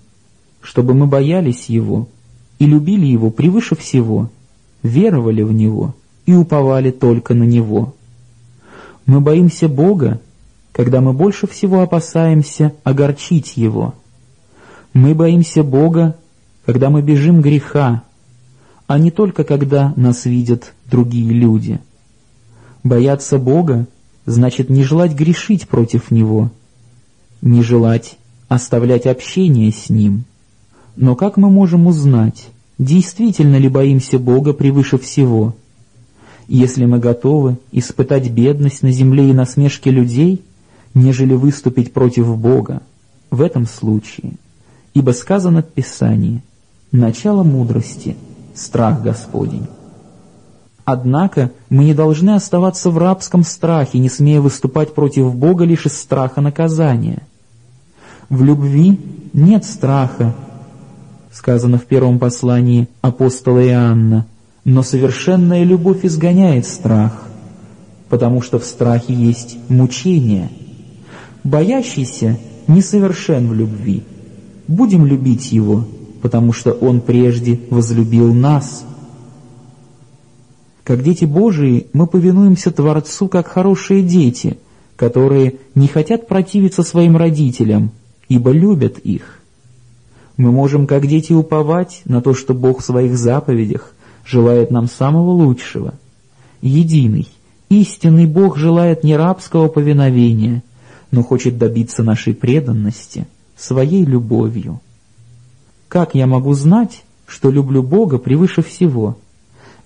чтобы 0.60 0.94
мы 0.94 1.06
боялись 1.06 1.66
Его 1.66 2.08
и 2.58 2.66
любили 2.66 3.06
Его 3.06 3.30
превыше 3.30 3.76
всего, 3.76 4.30
веровали 4.82 5.42
в 5.42 5.52
Него 5.52 5.94
и 6.26 6.34
уповали 6.34 6.90
только 6.90 7.34
на 7.34 7.44
Него. 7.44 7.94
Мы 9.06 9.20
боимся 9.20 9.68
Бога, 9.68 10.20
когда 10.72 11.00
мы 11.00 11.12
больше 11.12 11.46
всего 11.46 11.80
опасаемся 11.80 12.74
огорчить 12.84 13.56
Его. 13.56 13.94
Мы 14.92 15.14
боимся 15.14 15.62
Бога, 15.62 16.16
когда 16.66 16.90
мы 16.90 17.00
бежим 17.00 17.40
греха, 17.40 18.02
а 18.88 18.98
не 18.98 19.12
только 19.12 19.44
когда 19.44 19.92
нас 19.96 20.24
видят 20.24 20.72
другие 20.90 21.30
люди. 21.30 21.78
Бояться 22.82 23.38
Бога 23.38 23.86
значит 24.24 24.70
не 24.70 24.82
желать 24.82 25.12
грешить 25.12 25.68
против 25.68 26.10
Него, 26.10 26.50
не 27.42 27.62
желать 27.62 28.16
оставлять 28.48 29.06
общение 29.06 29.70
с 29.70 29.90
Ним. 29.90 30.24
Но 30.96 31.14
как 31.14 31.36
мы 31.36 31.50
можем 31.50 31.86
узнать, 31.86 32.48
действительно 32.78 33.56
ли 33.56 33.68
боимся 33.68 34.18
Бога 34.18 34.52
превыше 34.52 34.98
всего– 34.98 35.54
если 36.50 36.86
мы 36.86 36.98
готовы 36.98 37.58
испытать 37.72 38.30
бедность 38.30 38.82
на 38.82 38.90
земле 38.90 39.28
и 39.28 39.34
насмешки 39.34 39.90
людей, 39.90 40.42
нежели 40.94 41.34
выступить 41.34 41.92
против 41.92 42.34
Бога, 42.38 42.80
в 43.30 43.42
этом 43.42 43.66
случае, 43.66 44.32
ибо 44.94 45.10
сказано 45.10 45.62
в 45.62 45.66
Писании, 45.66 46.42
начало 46.90 47.42
мудрости— 47.42 48.16
страх 48.58 49.02
Господень. 49.02 49.66
Однако 50.84 51.52
мы 51.68 51.84
не 51.84 51.94
должны 51.94 52.30
оставаться 52.30 52.90
в 52.90 52.96
рабском 52.96 53.44
страхе, 53.44 53.98
не 53.98 54.08
смея 54.08 54.40
выступать 54.40 54.94
против 54.94 55.34
Бога 55.34 55.64
лишь 55.64 55.84
из 55.84 55.98
страха 55.98 56.40
наказания. 56.40 57.22
В 58.30 58.42
любви 58.42 58.98
нет 59.34 59.66
страха, 59.66 60.34
сказано 61.30 61.76
в 61.76 61.84
первом 61.84 62.18
послании 62.18 62.88
апостола 63.02 63.66
Иоанна, 63.66 64.26
но 64.64 64.82
совершенная 64.82 65.62
любовь 65.64 66.04
изгоняет 66.04 66.66
страх, 66.66 67.22
потому 68.08 68.40
что 68.40 68.58
в 68.58 68.64
страхе 68.64 69.12
есть 69.12 69.58
мучение. 69.68 70.50
Боящийся 71.44 72.38
несовершен 72.66 73.48
в 73.48 73.54
любви. 73.54 74.04
Будем 74.66 75.04
любить 75.04 75.52
его, 75.52 75.84
потому 76.22 76.52
что 76.52 76.72
он 76.72 77.00
прежде 77.00 77.60
возлюбил 77.70 78.32
нас– 78.32 78.84
как 80.88 81.02
дети 81.02 81.26
Божии 81.26 81.88
мы 81.92 82.06
повинуемся 82.06 82.70
Творцу, 82.70 83.28
как 83.28 83.46
хорошие 83.46 84.02
дети, 84.02 84.56
которые 84.96 85.56
не 85.74 85.86
хотят 85.86 86.26
противиться 86.26 86.82
своим 86.82 87.14
родителям, 87.18 87.90
ибо 88.30 88.52
любят 88.52 88.96
их. 88.96 89.40
Мы 90.38 90.50
можем, 90.50 90.86
как 90.86 91.06
дети, 91.06 91.34
уповать 91.34 92.00
на 92.06 92.22
то, 92.22 92.32
что 92.32 92.54
Бог 92.54 92.80
в 92.80 92.84
своих 92.86 93.18
заповедях 93.18 93.92
желает 94.24 94.70
нам 94.70 94.88
самого 94.88 95.32
лучшего. 95.32 95.92
Единый, 96.62 97.28
истинный 97.68 98.24
Бог 98.24 98.56
желает 98.56 99.04
не 99.04 99.14
рабского 99.14 99.68
повиновения, 99.68 100.62
но 101.10 101.22
хочет 101.22 101.58
добиться 101.58 102.02
нашей 102.02 102.32
преданности 102.32 103.26
своей 103.58 104.06
любовью. 104.06 104.80
Как 105.88 106.14
я 106.14 106.26
могу 106.26 106.52
знать, 106.54 107.02
что 107.26 107.50
люблю 107.50 107.82
Бога 107.82 108.18
превыше 108.18 108.62
всего– 108.62 109.16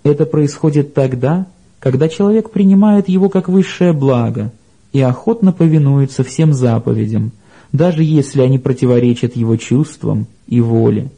это 0.02 0.26
происходит 0.26 0.94
тогда, 0.94 1.46
когда 1.78 2.08
человек 2.08 2.50
принимает 2.50 3.08
его 3.08 3.28
как 3.28 3.48
высшее 3.48 3.92
благо 3.92 4.52
и 4.92 5.00
охотно 5.00 5.52
повинуется 5.52 6.24
всем 6.24 6.52
заповедям, 6.52 7.32
даже 7.72 8.02
если 8.02 8.42
они 8.42 8.58
противоречат 8.58 9.36
его 9.36 9.56
чувствам 9.56 10.26
и 10.46 10.60
воле. 10.60 11.10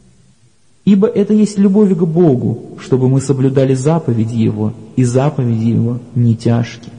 Ибо 0.85 1.07
это 1.07 1.33
есть 1.33 1.57
любовь 1.57 1.95
к 1.95 2.03
Богу, 2.03 2.77
чтобы 2.79 3.09
мы 3.09 3.19
соблюдали 3.19 3.73
заповеди 3.73 4.35
Его, 4.35 4.73
и 4.95 5.03
заповеди 5.03 5.65
Его 5.65 5.99
не 6.13 6.35
тяжкие. 6.35 6.93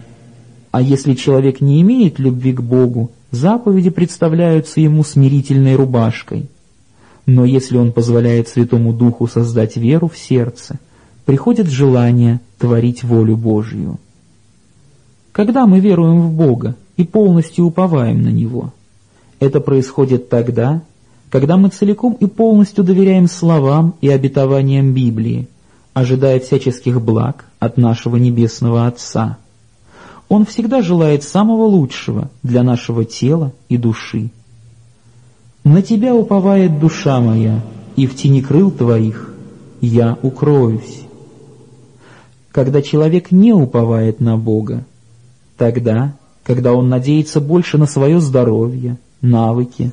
А 0.72 0.82
если 0.82 1.14
человек 1.14 1.60
не 1.60 1.80
имеет 1.82 2.18
любви 2.18 2.52
к 2.52 2.60
Богу, 2.60 3.12
заповеди 3.30 3.90
представляются 3.90 4.80
ему 4.80 5.04
смирительной 5.04 5.76
рубашкой. 5.76 6.46
Но 7.26 7.44
если 7.44 7.76
он 7.76 7.92
позволяет 7.92 8.48
Святому 8.48 8.92
Духу 8.92 9.26
создать 9.26 9.76
веру 9.76 10.08
в 10.08 10.16
сердце, 10.16 10.78
приходит 11.24 11.66
желание 11.66 12.40
творить 12.58 13.02
волю 13.02 13.36
Божью. 13.36 13.98
Когда 15.32 15.66
мы 15.66 15.80
веруем 15.80 16.20
в 16.22 16.32
Бога 16.32 16.76
и 16.96 17.04
полностью 17.04 17.66
уповаем 17.66 18.22
на 18.22 18.28
Него, 18.28 18.72
это 19.40 19.60
происходит 19.60 20.28
тогда, 20.28 20.82
когда 21.28 21.56
мы 21.56 21.68
целиком 21.68 22.16
и 22.20 22.26
полностью 22.26 22.84
доверяем 22.84 23.26
словам 23.26 23.96
и 24.00 24.08
обетованиям 24.08 24.94
Библии, 24.94 25.48
ожидая 25.92 26.38
всяческих 26.40 27.02
благ 27.02 27.44
от 27.58 27.76
нашего 27.76 28.16
Небесного 28.16 28.86
Отца. 28.86 29.38
Он 30.28 30.46
всегда 30.46 30.80
желает 30.80 31.22
самого 31.22 31.64
лучшего 31.64 32.30
для 32.42 32.62
нашего 32.62 33.04
тела 33.04 33.52
и 33.68 33.76
души. 33.76 34.30
«На 35.66 35.82
Тебя 35.82 36.14
уповает 36.14 36.80
душа 36.80 37.20
моя, 37.20 37.62
и 37.96 38.06
в 38.06 38.16
тени 38.16 38.40
крыл 38.40 38.70
Твоих 38.70 39.34
я 39.82 40.16
укроюсь» 40.22 41.06
когда 42.56 42.80
человек 42.80 43.32
не 43.32 43.52
уповает 43.52 44.18
на 44.18 44.38
Бога, 44.38 44.86
тогда, 45.58 46.16
когда 46.42 46.72
он 46.72 46.88
надеется 46.88 47.38
больше 47.38 47.76
на 47.76 47.84
свое 47.84 48.18
здоровье, 48.18 48.96
навыки, 49.20 49.92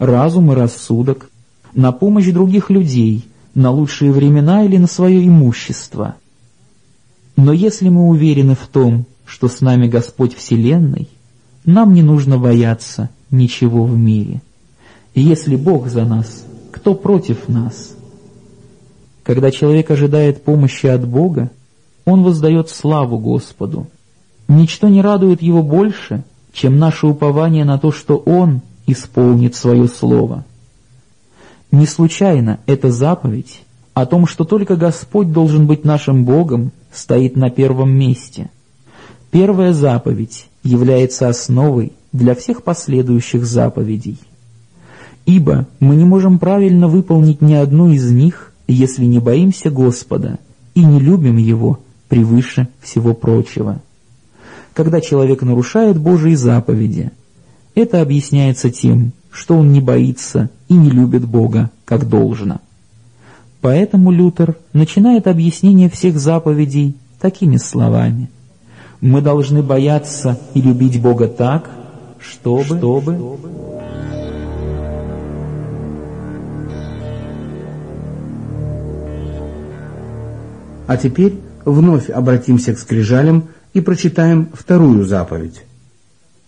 разум 0.00 0.50
и 0.50 0.56
рассудок, 0.56 1.30
на 1.72 1.92
помощь 1.92 2.26
других 2.32 2.68
людей, 2.68 3.26
на 3.54 3.70
лучшие 3.70 4.10
времена 4.10 4.64
или 4.64 4.76
на 4.76 4.88
свое 4.88 5.24
имущество. 5.24 6.16
Но 7.36 7.52
если 7.52 7.88
мы 7.88 8.08
уверены 8.08 8.56
в 8.56 8.66
том, 8.66 9.06
что 9.24 9.46
с 9.46 9.60
нами 9.60 9.86
Господь 9.86 10.34
Вселенной, 10.34 11.08
нам 11.64 11.94
не 11.94 12.02
нужно 12.02 12.38
бояться 12.38 13.08
ничего 13.30 13.84
в 13.84 13.96
мире. 13.96 14.42
И 15.14 15.20
если 15.20 15.56
Бог 15.56 15.88
за 15.88 16.04
нас, 16.04 16.44
кто 16.72 16.94
против 16.94 17.48
нас? 17.48 17.94
Когда 19.22 19.50
человек 19.50 19.90
ожидает 19.90 20.42
помощи 20.42 20.86
от 20.86 21.06
Бога, 21.06 21.50
он 22.04 22.22
воздает 22.22 22.70
славу 22.70 23.18
Господу. 23.18 23.86
Ничто 24.48 24.88
не 24.88 25.02
радует 25.02 25.42
его 25.42 25.62
больше, 25.62 26.24
чем 26.52 26.78
наше 26.78 27.06
упование 27.06 27.64
на 27.64 27.78
то, 27.78 27.92
что 27.92 28.16
Он 28.16 28.62
исполнит 28.86 29.54
свое 29.54 29.86
слово. 29.86 30.44
Не 31.70 31.86
случайно 31.86 32.58
эта 32.66 32.90
заповедь 32.90 33.62
о 33.94 34.06
том, 34.06 34.26
что 34.26 34.44
только 34.44 34.76
Господь 34.76 35.32
должен 35.32 35.66
быть 35.66 35.84
нашим 35.84 36.24
Богом, 36.24 36.72
стоит 36.90 37.36
на 37.36 37.50
первом 37.50 37.90
месте. 37.90 38.50
Первая 39.30 39.72
заповедь 39.72 40.46
является 40.64 41.28
основой 41.28 41.92
для 42.12 42.34
всех 42.34 42.64
последующих 42.64 43.46
заповедей. 43.46 44.18
Ибо 45.30 45.68
мы 45.78 45.94
не 45.94 46.02
можем 46.02 46.40
правильно 46.40 46.88
выполнить 46.88 47.40
ни 47.40 47.54
одну 47.54 47.88
из 47.88 48.10
них, 48.10 48.52
если 48.66 49.04
не 49.04 49.20
боимся 49.20 49.70
Господа 49.70 50.40
и 50.74 50.84
не 50.84 50.98
любим 50.98 51.36
Его 51.36 51.78
превыше 52.08 52.66
всего 52.80 53.14
прочего. 53.14 53.80
Когда 54.74 55.00
человек 55.00 55.42
нарушает 55.42 56.00
Божьи 56.00 56.34
заповеди, 56.34 57.12
это 57.76 58.02
объясняется 58.02 58.70
тем, 58.70 59.12
что 59.30 59.56
он 59.56 59.72
не 59.72 59.80
боится 59.80 60.50
и 60.66 60.74
не 60.74 60.90
любит 60.90 61.24
Бога 61.26 61.70
как 61.84 62.08
должно. 62.08 62.58
Поэтому 63.60 64.10
Лютер 64.10 64.56
начинает 64.72 65.28
объяснение 65.28 65.88
всех 65.88 66.18
заповедей 66.18 66.96
такими 67.20 67.56
словами. 67.56 68.30
Мы 69.00 69.20
должны 69.20 69.62
бояться 69.62 70.40
и 70.54 70.60
любить 70.60 71.00
Бога 71.00 71.28
так, 71.28 71.70
чтобы, 72.18 72.64
чтобы 72.64 73.38
А 80.90 80.96
теперь 80.96 81.38
вновь 81.64 82.10
обратимся 82.10 82.74
к 82.74 82.78
скрижалям 82.80 83.44
и 83.74 83.80
прочитаем 83.80 84.48
вторую 84.52 85.04
заповедь. 85.04 85.62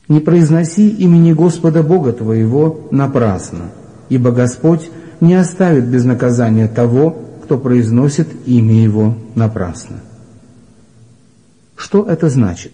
«Не 0.08 0.18
произноси 0.18 0.88
имени 0.88 1.32
Господа 1.32 1.84
Бога 1.84 2.12
твоего 2.12 2.88
напрасно, 2.90 3.70
ибо 4.08 4.32
Господь 4.32 4.90
не 5.20 5.36
оставит 5.36 5.86
без 5.86 6.04
наказания 6.04 6.66
того, 6.66 7.16
кто 7.44 7.56
произносит 7.56 8.30
имя 8.44 8.82
Его 8.82 9.16
напрасно». 9.36 10.00
Что 11.76 12.04
это 12.04 12.28
значит? 12.28 12.72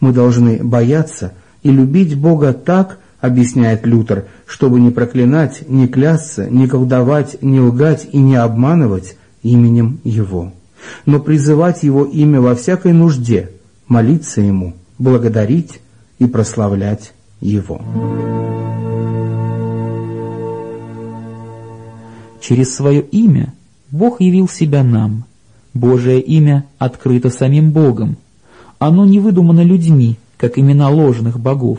Мы 0.00 0.12
должны 0.12 0.64
бояться 0.64 1.32
и 1.62 1.70
любить 1.70 2.18
Бога 2.18 2.52
так, 2.52 2.98
объясняет 3.20 3.86
Лютер, 3.86 4.24
чтобы 4.46 4.80
не 4.80 4.90
проклинать, 4.90 5.62
не 5.68 5.86
клясться, 5.86 6.50
не 6.50 6.66
колдовать, 6.66 7.40
не 7.40 7.60
лгать 7.60 8.08
и 8.10 8.18
не 8.18 8.34
обманывать 8.34 9.16
именем 9.44 10.00
Его 10.02 10.52
но 11.06 11.20
призывать 11.20 11.82
Его 11.82 12.04
имя 12.04 12.40
во 12.40 12.54
всякой 12.54 12.92
нужде, 12.92 13.50
молиться 13.88 14.40
Ему, 14.40 14.74
благодарить 14.98 15.80
и 16.18 16.26
прославлять 16.26 17.12
Его. 17.40 17.80
Через 22.40 22.74
свое 22.74 23.00
имя 23.00 23.54
Бог 23.90 24.20
явил 24.20 24.48
себя 24.48 24.82
нам. 24.82 25.24
Божие 25.74 26.20
имя 26.20 26.66
открыто 26.78 27.30
самим 27.30 27.70
Богом. 27.72 28.16
Оно 28.78 29.04
не 29.04 29.20
выдумано 29.20 29.62
людьми, 29.62 30.16
как 30.36 30.58
имена 30.58 30.90
ложных 30.90 31.38
богов. 31.38 31.78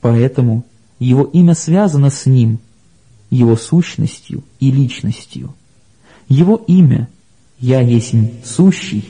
Поэтому 0.00 0.64
Его 0.98 1.24
имя 1.24 1.54
связано 1.54 2.10
с 2.10 2.26
Ним, 2.26 2.58
Его 3.30 3.56
сущностью 3.56 4.42
и 4.60 4.70
личностью. 4.70 5.54
Его 6.28 6.56
имя 6.66 7.08
«Я 7.62 7.80
есть 7.80 8.12
сущий» 8.44 9.04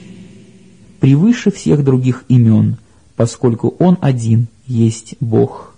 превыше 1.00 1.50
всех 1.50 1.82
других 1.82 2.24
имен, 2.28 2.76
поскольку 3.16 3.74
Он 3.78 3.96
один 4.02 4.46
есть 4.66 5.14
Бог. 5.20 5.74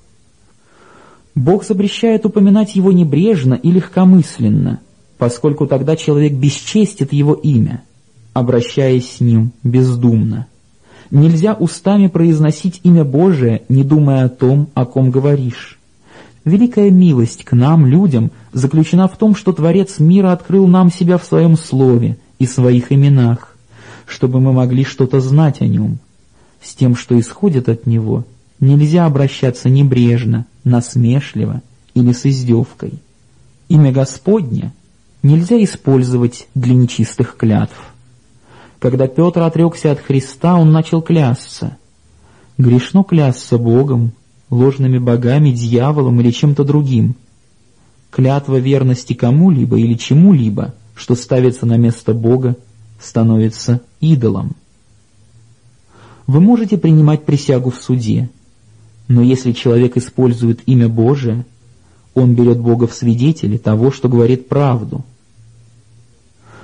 Бог 1.37 1.65
запрещает 1.65 2.27
упоминать 2.27 2.75
Его 2.75 2.91
небрежно 2.91 3.55
и 3.55 3.71
легкомысленно, 3.71 4.81
поскольку 5.19 5.69
тогда 5.69 5.95
человек 5.95 6.33
бесчестит 6.33 7.13
Его 7.13 7.35
имя, 7.35 7.85
обращаясь 8.33 9.09
с 9.09 9.21
Ним 9.21 9.53
бездумно. 9.63 10.49
Нельзя 11.13 11.55
устами 11.55 12.09
произносить 12.09 12.81
имя 12.83 13.05
Божие, 13.05 13.63
не 13.69 13.85
думая 13.85 14.25
о 14.25 14.29
том, 14.29 14.69
о 14.75 14.85
ком 14.85 15.13
говоришь. 15.13 15.79
Великая 16.45 16.91
милость 16.91 17.45
к 17.45 17.53
нам, 17.53 17.87
людям, 17.87 18.33
заключена 18.53 19.07
в 19.07 19.17
том, 19.17 19.37
что 19.37 19.53
Творец 19.53 20.01
мира 20.01 20.33
открыл 20.33 20.67
нам 20.67 20.91
себя 20.91 21.19
в 21.19 21.25
Своем 21.25 21.57
Слове 21.57 22.19
и 22.39 22.47
своих 22.47 22.93
именах, 22.93 23.57
чтобы 24.07 24.41
мы 24.41 24.53
могли 24.53 24.85
что-то 24.85 25.21
знать 25.21 25.61
о 25.61 25.67
нем. 25.67 25.99
С 26.63 26.75
тем, 26.75 26.97
что 26.97 27.19
исходит 27.19 27.69
от 27.69 27.87
него, 27.87 28.25
нельзя 28.61 29.07
обращаться 29.07 29.69
небрежно, 29.69 30.47
насмешливо 30.65 31.63
или 31.95 32.13
с 32.13 32.27
издевкой. 32.27 32.95
Имя 33.69 33.93
Господне 33.93 34.73
нельзя 35.23 35.63
использовать 35.63 36.49
для 36.55 36.75
нечистых 36.75 37.37
клятв. 37.37 37.93
Когда 38.79 39.09
Петр 39.09 39.41
отрекся 39.41 39.93
от 39.93 40.01
Христа, 40.01 40.57
он 40.57 40.71
начал 40.71 41.01
клясться. 41.01 41.79
Грешно 42.59 43.03
клясться 43.03 43.57
Богом, 43.57 44.13
ложными 44.51 44.99
богами, 44.99 45.51
дьяволом 45.51 46.21
или 46.21 46.31
чем-то 46.31 46.65
другим. 46.65 47.17
Клятва 48.11 48.57
верности 48.57 49.15
кому-либо 49.15 49.79
или 49.79 49.95
чему-либо, 49.95 50.75
что 50.95 51.15
ставится 51.15 51.67
на 51.67 51.77
место 51.77 52.15
Бога, 52.15 52.57
становится 53.01 53.81
идолом. 54.01 54.57
Вы 56.27 56.41
можете 56.41 56.79
принимать 56.79 57.25
присягу 57.25 57.71
в 57.71 57.77
суде, 57.77 58.31
но 59.09 59.23
если 59.23 59.53
человек 59.53 59.97
использует 59.97 60.61
имя 60.67 60.89
Божие, 60.89 61.45
он 62.15 62.35
берет 62.35 62.59
Бога 62.59 62.87
в 62.87 62.95
свидетели 62.95 63.59
того, 63.59 63.91
что 63.91 64.09
говорит 64.09 64.49
правду. 64.49 65.05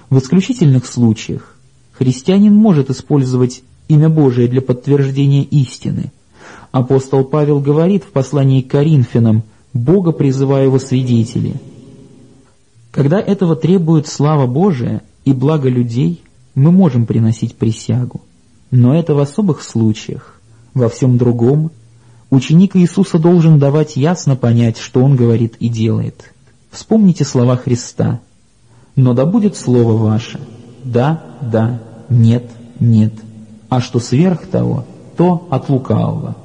В 0.08 0.18
исключительных 0.18 0.86
случаях 0.86 1.56
христианин 1.92 2.54
может 2.54 2.88
использовать 2.90 3.62
имя 3.88 4.08
Божие 4.08 4.48
для 4.48 4.62
подтверждения 4.62 5.42
истины. 5.42 6.12
Апостол 6.72 7.24
Павел 7.24 7.60
говорит 7.60 8.04
в 8.04 8.12
послании 8.12 8.62
к 8.62 8.70
Коринфянам 8.70 9.42
«Бога 9.74 10.12
призываю 10.12 10.66
его 10.66 10.78
свидетели». 10.78 11.54
Когда 12.90 13.20
этого 13.20 13.54
требует 13.54 14.08
слава 14.08 14.46
Божия 14.46 15.02
и 15.24 15.32
благо 15.32 15.68
людей, 15.68 16.22
мы 16.54 16.72
можем 16.72 17.06
приносить 17.06 17.54
присягу. 17.54 18.20
Но 18.70 18.94
это 18.94 19.14
в 19.14 19.20
особых 19.20 19.62
случаях. 19.62 20.40
Во 20.74 20.88
всем 20.88 21.18
другом 21.18 21.70
ученик 22.30 22.76
Иисуса 22.76 23.18
должен 23.18 23.58
давать 23.58 23.96
ясно 23.96 24.36
понять, 24.36 24.78
что 24.78 25.02
он 25.02 25.16
говорит 25.16 25.56
и 25.60 25.68
делает. 25.68 26.32
Вспомните 26.70 27.24
слова 27.24 27.56
Христа. 27.56 28.20
«Но 28.96 29.14
да 29.14 29.24
будет 29.24 29.56
слово 29.56 29.92
ваше, 29.92 30.40
да, 30.84 31.22
да, 31.40 31.80
нет, 32.08 32.50
нет, 32.80 33.14
а 33.68 33.80
что 33.80 34.00
сверх 34.00 34.46
того, 34.46 34.84
то 35.16 35.46
от 35.48 35.68
лукавого». 35.68 36.36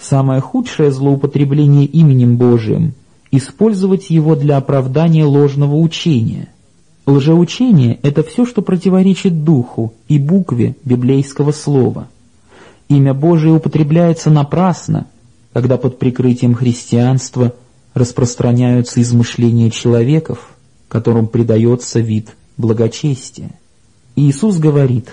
Самое 0.00 0.40
худшее 0.40 0.90
злоупотребление 0.90 1.84
именем 1.84 2.38
Божиим— 2.38 2.94
использовать 3.36 4.10
его 4.10 4.36
для 4.36 4.56
оправдания 4.56 5.24
ложного 5.24 5.76
учения— 5.76 6.48
Лжеучение— 7.06 8.00
это 8.02 8.24
все, 8.24 8.44
что 8.44 8.62
противоречит 8.62 9.44
духу 9.44 9.94
и 10.08 10.18
букве 10.18 10.74
библейского 10.84 11.52
слова. 11.52 12.08
Имя 12.88 13.14
Божие 13.14 13.54
употребляется 13.54 14.28
напрасно, 14.28 15.06
когда 15.52 15.76
под 15.76 16.00
прикрытием 16.00 16.54
христианства 16.54 17.54
распространяются 17.94 19.00
измышления 19.00 19.70
человеков, 19.70 20.50
которым 20.88 21.28
придается 21.28 22.00
вид 22.00 22.34
благочестия. 22.56 23.52
Иисус 24.16 24.58
говорит, 24.58 25.10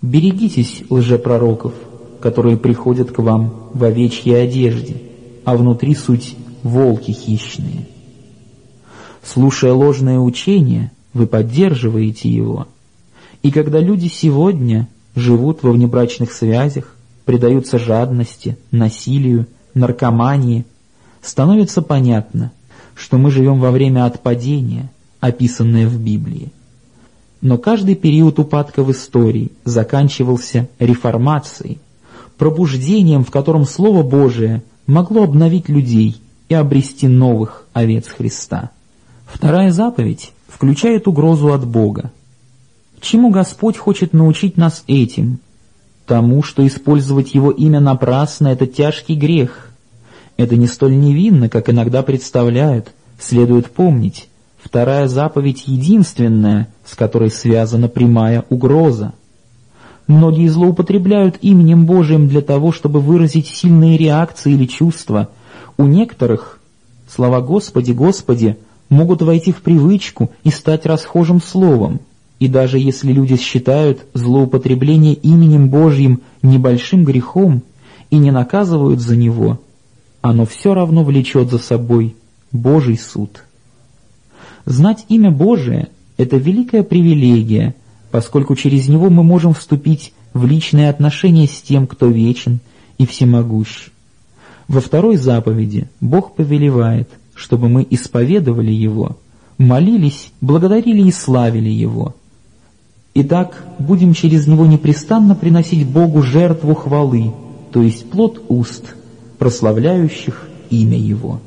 «Берегитесь 0.00 0.82
лжепророков, 0.88 1.74
которые 2.20 2.56
приходят 2.56 3.10
к 3.10 3.18
вам 3.18 3.68
в 3.74 3.84
овечьей 3.84 4.42
одежде, 4.44 4.96
а 5.44 5.56
внутри 5.56 5.94
суть 5.94 6.36
волки 6.62 7.12
хищные». 7.12 7.86
Слушая 9.22 9.72
ложное 9.72 10.18
учение, 10.18 10.90
вы 11.14 11.26
поддерживаете 11.26 12.28
его. 12.28 12.66
И 13.42 13.50
когда 13.50 13.78
люди 13.78 14.08
сегодня 14.08 14.88
живут 15.14 15.62
во 15.62 15.72
внебрачных 15.72 16.32
связях, 16.32 16.96
предаются 17.24 17.78
жадности, 17.78 18.58
насилию, 18.72 19.46
наркомании, 19.74 20.64
становится 21.20 21.82
понятно, 21.82 22.50
что 22.94 23.16
мы 23.16 23.30
живем 23.30 23.60
во 23.60 23.70
время 23.70 24.06
отпадения, 24.06 24.90
описанное 25.20 25.86
в 25.86 26.00
Библии. 26.00 26.50
Но 27.40 27.58
каждый 27.58 27.94
период 27.94 28.38
упадка 28.38 28.82
в 28.82 28.90
истории 28.90 29.52
заканчивался 29.64 30.68
реформацией, 30.78 31.78
пробуждением, 32.38 33.24
в 33.24 33.30
котором 33.30 33.66
Слово 33.66 34.02
Божие 34.02 34.62
могло 34.86 35.24
обновить 35.24 35.68
людей 35.68 36.20
и 36.52 36.54
обрести 36.54 37.08
новых 37.08 37.66
овец 37.72 38.08
Христа. 38.08 38.70
Вторая 39.24 39.72
заповедь 39.72 40.32
включает 40.48 41.08
угрозу 41.08 41.54
от 41.54 41.66
Бога. 41.66 42.12
Чему 43.00 43.30
Господь 43.30 43.78
хочет 43.78 44.12
научить 44.12 44.58
нас 44.58 44.84
этим? 44.86 45.38
Тому, 46.06 46.42
что 46.42 46.66
использовать 46.66 47.34
Его 47.34 47.50
имя 47.50 47.80
напрасно— 47.80 48.48
это 48.48 48.66
тяжкий 48.66 49.14
грех. 49.14 49.70
Это 50.36 50.56
не 50.56 50.66
столь 50.66 50.98
невинно, 50.98 51.48
как 51.48 51.70
иногда 51.70 52.02
представляют. 52.02 52.92
Следует 53.18 53.70
помнить, 53.70 54.28
вторая 54.62 55.08
заповедь 55.08 55.64
единственная, 55.66 56.68
с 56.84 56.94
которой 56.94 57.30
связана 57.30 57.88
прямая 57.88 58.44
угроза. 58.50 59.14
Многие 60.06 60.48
злоупотребляют 60.48 61.38
именем 61.40 61.86
Божиим 61.86 62.28
для 62.28 62.42
того, 62.42 62.72
чтобы 62.72 63.00
выразить 63.00 63.46
сильные 63.46 63.96
реакции 63.96 64.52
или 64.52 64.66
чувства. 64.66 65.30
У 65.76 65.84
некоторых 65.84 66.60
слова 67.08 67.40
«Господи, 67.40 67.92
Господи» 67.92 68.56
могут 68.88 69.22
войти 69.22 69.52
в 69.52 69.62
привычку 69.62 70.30
и 70.44 70.50
стать 70.50 70.86
расхожим 70.86 71.40
словом. 71.40 72.00
И 72.38 72.48
даже 72.48 72.78
если 72.78 73.12
люди 73.12 73.36
считают 73.36 74.04
злоупотребление 74.14 75.14
именем 75.14 75.70
Божьим 75.70 76.22
небольшим 76.42 77.04
грехом 77.04 77.62
и 78.10 78.18
не 78.18 78.30
наказывают 78.30 79.00
за 79.00 79.16
него, 79.16 79.60
оно 80.20 80.44
все 80.44 80.74
равно 80.74 81.04
влечет 81.04 81.50
за 81.50 81.58
собой 81.58 82.16
Божий 82.50 82.98
суд. 82.98 83.44
Знать 84.66 85.06
имя 85.08 85.30
Божие— 85.30 85.88
это 86.16 86.36
великая 86.36 86.82
привилегия, 86.82 87.74
поскольку 88.10 88.54
через 88.56 88.88
него 88.88 89.08
мы 89.08 89.22
можем 89.22 89.54
вступить 89.54 90.12
в 90.34 90.44
личные 90.44 90.90
отношения 90.90 91.46
с 91.46 91.62
тем, 91.62 91.86
кто 91.86 92.06
вечен 92.08 92.60
и 92.98 93.06
всемогущ. 93.06 93.91
Во 94.72 94.80
второй 94.80 95.16
заповеди 95.16 95.88
Бог 96.00 96.34
повелевает— 96.34 97.08
чтобы 97.34 97.68
мы 97.68 97.86
исповедовали 97.88 98.70
Его, 98.70 99.16
молились, 99.58 100.32
благодарили 100.40 101.02
и 101.02 101.12
славили 101.12 101.68
Его. 101.68 102.14
Итак, 103.14 103.64
будем 103.78 104.14
через 104.14 104.46
Него 104.46 104.66
непрестанно 104.66 105.34
приносить 105.34 105.86
Богу 105.86 106.22
жертву 106.22 106.74
хвалы, 106.74 107.32
то 107.72 107.82
есть 107.82 108.08
плод 108.10 108.42
уст, 108.48 108.94
прославляющих 109.38 110.48
имя 110.70 110.98
Его. 110.98 111.40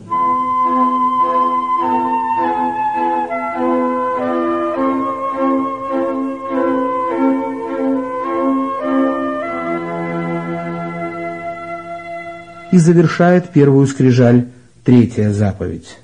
И 12.75 12.77
завершает 12.77 13.53
первую 13.53 13.88
скрижаль 13.88 14.49
Третья 14.83 15.31
заповедь. 15.31 15.95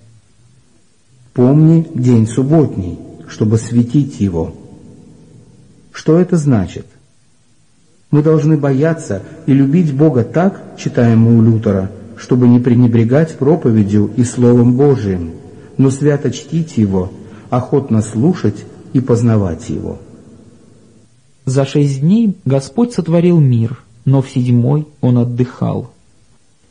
Помни 1.33 1.85
день 1.93 2.25
субботний, 2.25 2.97
чтобы 3.27 3.57
светить 3.57 4.21
его. 4.21 4.55
Что 5.91 6.17
это 6.17 6.37
значит? 6.37 6.85
Мы 8.09 8.23
должны 8.23 8.55
бояться 8.55 9.21
и 9.47 9.53
любить 9.53 9.93
Бога 9.93 10.23
так, 10.23 10.77
читаем 10.77 11.19
мы 11.19 11.39
у 11.39 11.41
Лютера, 11.41 11.91
чтобы 12.15 12.47
не 12.47 12.61
пренебрегать 12.61 13.37
проповедью 13.37 14.09
и 14.15 14.23
Словом 14.23 14.77
Божиим, 14.77 15.31
но 15.75 15.91
свято 15.91 16.31
чтить 16.31 16.77
Его, 16.77 17.11
охотно 17.49 18.01
слушать 18.01 18.63
и 18.93 19.01
познавать 19.01 19.69
Его. 19.69 19.99
За 21.43 21.65
шесть 21.65 21.99
дней 21.99 22.37
Господь 22.45 22.93
сотворил 22.93 23.41
мир, 23.41 23.83
но 24.05 24.21
в 24.21 24.29
седьмой 24.29 24.87
Он 25.01 25.17
отдыхал. 25.17 25.90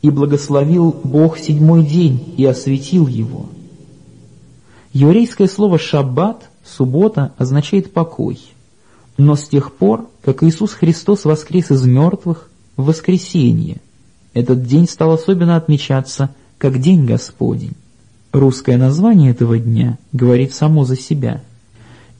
И 0.01 0.09
благословил 0.09 0.95
Бог 1.03 1.37
седьмой 1.37 1.85
день 1.85 2.33
и 2.37 2.45
осветил 2.45 3.07
его. 3.07 3.47
Еврейское 4.93 5.47
слово 5.47 5.77
«шаббат», 5.77 6.49
«суббота» 6.65 7.33
означает 7.37 7.93
«покой». 7.93 8.39
Но 9.17 9.35
с 9.35 9.47
тех 9.47 9.73
пор, 9.73 10.09
как 10.23 10.43
Иисус 10.43 10.73
Христос 10.73 11.25
воскрес 11.25 11.71
из 11.71 11.85
мертвых, 11.85 12.49
в 12.77 12.85
воскресенье, 12.85 13.77
этот 14.33 14.63
день 14.65 14.87
стал 14.87 15.11
особенно 15.11 15.55
отмечаться 15.55 16.29
как 16.57 16.79
День 16.79 17.05
Господень. 17.05 17.73
Русское 18.31 18.77
название 18.77 19.31
этого 19.31 19.57
дня 19.57 19.97
говорит 20.13 20.53
само 20.53 20.85
за 20.85 20.95
себя. 20.95 21.41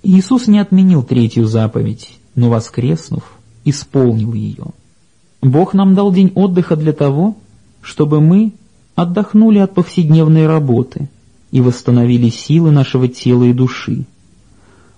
Иисус 0.04 0.48
не 0.48 0.60
отменил 0.60 1.04
третью 1.04 1.46
заповедь, 1.46 2.20
но, 2.36 2.50
воскреснув, 2.50 3.24
исполнил 3.64 4.34
ее. 4.34 4.66
Бог 5.42 5.74
нам 5.74 5.96
дал 5.96 6.12
день 6.12 6.32
отдыха 6.36 6.76
для 6.76 6.92
того, 6.92 7.38
чтобы 7.82 8.22
мы 8.22 8.54
отдохнули 8.96 9.60
от 9.60 9.74
повседневной 9.74 10.48
работы 10.48 11.10
и 11.52 11.62
восстановили 11.62 12.30
силы 12.30 12.72
нашего 12.72 13.08
тела 13.08 13.44
и 13.46 13.54
души. 13.54 14.06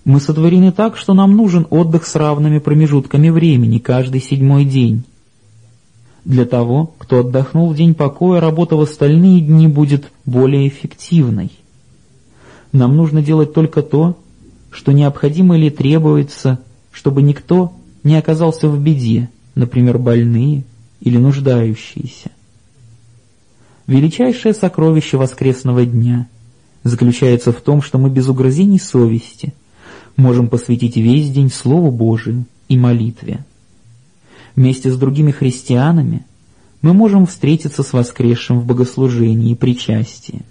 Мы 0.05 0.19
сотворены 0.19 0.71
так, 0.71 0.97
что 0.97 1.13
нам 1.13 1.35
нужен 1.35 1.65
отдых 1.69 2.05
с 2.05 2.15
равными 2.15 2.59
промежутками 2.59 3.29
времени 3.29 3.79
каждый 3.79 4.21
седьмой 4.21 4.65
день. 4.65 5.03
Для 6.25 6.45
того, 6.45 6.93
кто 6.97 7.19
отдохнул 7.19 7.69
в 7.69 7.75
день 7.75 7.93
покоя, 7.93 8.41
работа 8.41 8.75
в 8.75 8.81
остальные 8.81 9.41
дни 9.41 9.67
будет 9.67 10.11
более 10.25 10.67
эффективной. 10.67 11.51
Нам 12.71 12.95
нужно 12.95 13.21
делать 13.21 13.53
только 13.53 13.81
то, 13.81 14.17
что 14.71 14.91
необходимо 14.91 15.57
или 15.57 15.69
требуется, 15.69 16.59
чтобы 16.91 17.21
никто 17.21 17.73
не 18.03 18.17
оказался 18.17 18.67
в 18.67 18.81
беде, 18.81 19.29
например, 19.55 19.97
больные 19.99 20.63
или 20.99 21.17
нуждающиеся. 21.17 22.31
Величайшее 23.87 24.53
сокровище 24.53 25.17
воскресного 25.17 25.85
дня 25.85 26.27
заключается 26.83 27.51
в 27.51 27.61
том, 27.61 27.81
что 27.81 27.97
мы 27.97 28.09
без 28.09 28.29
угрызений 28.29 28.79
совести 28.79 29.53
можем 30.15 30.47
посвятить 30.47 30.95
весь 30.95 31.29
день 31.29 31.49
Слову 31.49 31.91
Божию 31.91 32.45
и 32.69 32.77
молитве. 32.77 33.45
Вместе 34.55 34.91
с 34.91 34.97
другими 34.97 35.31
христианами 35.31 36.25
мы 36.81 36.93
можем 36.93 37.25
встретиться 37.25 37.83
с 37.83 37.91
воскресшим 37.93 38.59
в 38.59 38.65
богослужении 38.65 39.51
и 39.51 39.55
причастии. 39.55 40.43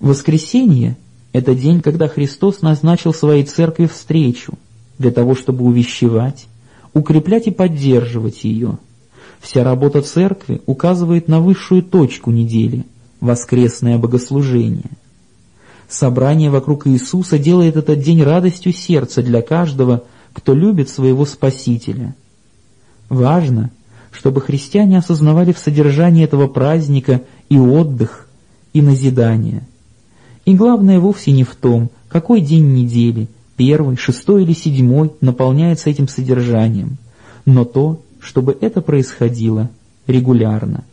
Воскресенье— 0.00 0.96
это 1.32 1.54
день, 1.54 1.80
когда 1.80 2.08
Христос 2.08 2.62
назначил 2.62 3.12
своей 3.12 3.44
церкви 3.44 3.86
встречу 3.86 4.54
для 4.98 5.10
того, 5.10 5.34
чтобы 5.34 5.64
увещевать, 5.64 6.46
укреплять 6.94 7.46
и 7.46 7.50
поддерживать 7.50 8.44
ее. 8.44 8.78
Вся 9.42 9.64
работа 9.64 10.02
церкви 10.02 10.62
указывает 10.66 11.26
на 11.26 11.40
высшую 11.40 11.82
точку 11.82 12.30
недели— 12.30 12.86
воскресное 13.20 13.98
богослужение. 13.98 14.90
Собрание 15.88 16.48
вокруг 16.48 16.86
Иисуса 16.86 17.38
делает 17.38 17.76
этот 17.76 18.00
день 18.00 18.22
радостью 18.22 18.72
сердца 18.72 19.20
для 19.20 19.42
каждого, 19.42 20.04
кто 20.32 20.54
любит 20.54 20.88
своего 20.88 21.26
Спасителя. 21.26 22.14
Важно, 23.08 23.70
чтобы 24.12 24.40
христиане 24.40 24.98
осознавали 24.98 25.52
в 25.52 25.58
содержании 25.58 26.24
этого 26.24 26.46
праздника 26.46 27.22
и 27.48 27.58
отдых, 27.58 28.28
и 28.72 28.80
назидание. 28.80 29.66
И 30.44 30.54
главное 30.54 31.00
вовсе 31.00 31.32
не 31.32 31.42
в 31.42 31.56
том, 31.56 31.90
какой 32.08 32.40
день 32.40 32.74
недели, 32.74 33.28
первый, 33.56 33.96
шестой 33.96 34.44
или 34.44 34.52
седьмой, 34.52 35.10
наполняется 35.20 35.90
этим 35.90 36.06
содержанием, 36.06 36.96
но 37.44 37.64
то, 37.64 38.00
чтобы 38.22 38.56
это 38.60 38.80
происходило 38.80 39.68
регулярно. 40.06 40.84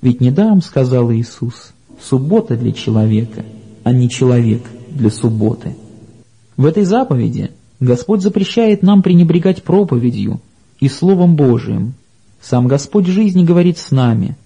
Ведь 0.00 0.20
недаром 0.20 0.62
сказал 0.62 1.12
Иисус, 1.12 1.72
суббота 2.00 2.56
для 2.56 2.72
человека— 2.72 3.44
а 3.84 3.92
не 3.92 4.08
человек 4.08 4.62
для 4.90 5.10
субботы. 5.10 5.74
В 6.56 6.66
этой 6.66 6.84
заповеди 6.84 7.50
Господь 7.78 8.22
запрещает 8.22 8.82
нам 8.82 9.02
пренебрегать 9.02 9.62
проповедью 9.62 10.40
и 10.78 10.88
Словом 10.88 11.36
Божиим. 11.36 11.94
Сам 12.40 12.68
Господь 12.68 13.06
жизни 13.06 13.44
говорит 13.44 13.78
с 13.78 13.90
нами, 13.90 14.36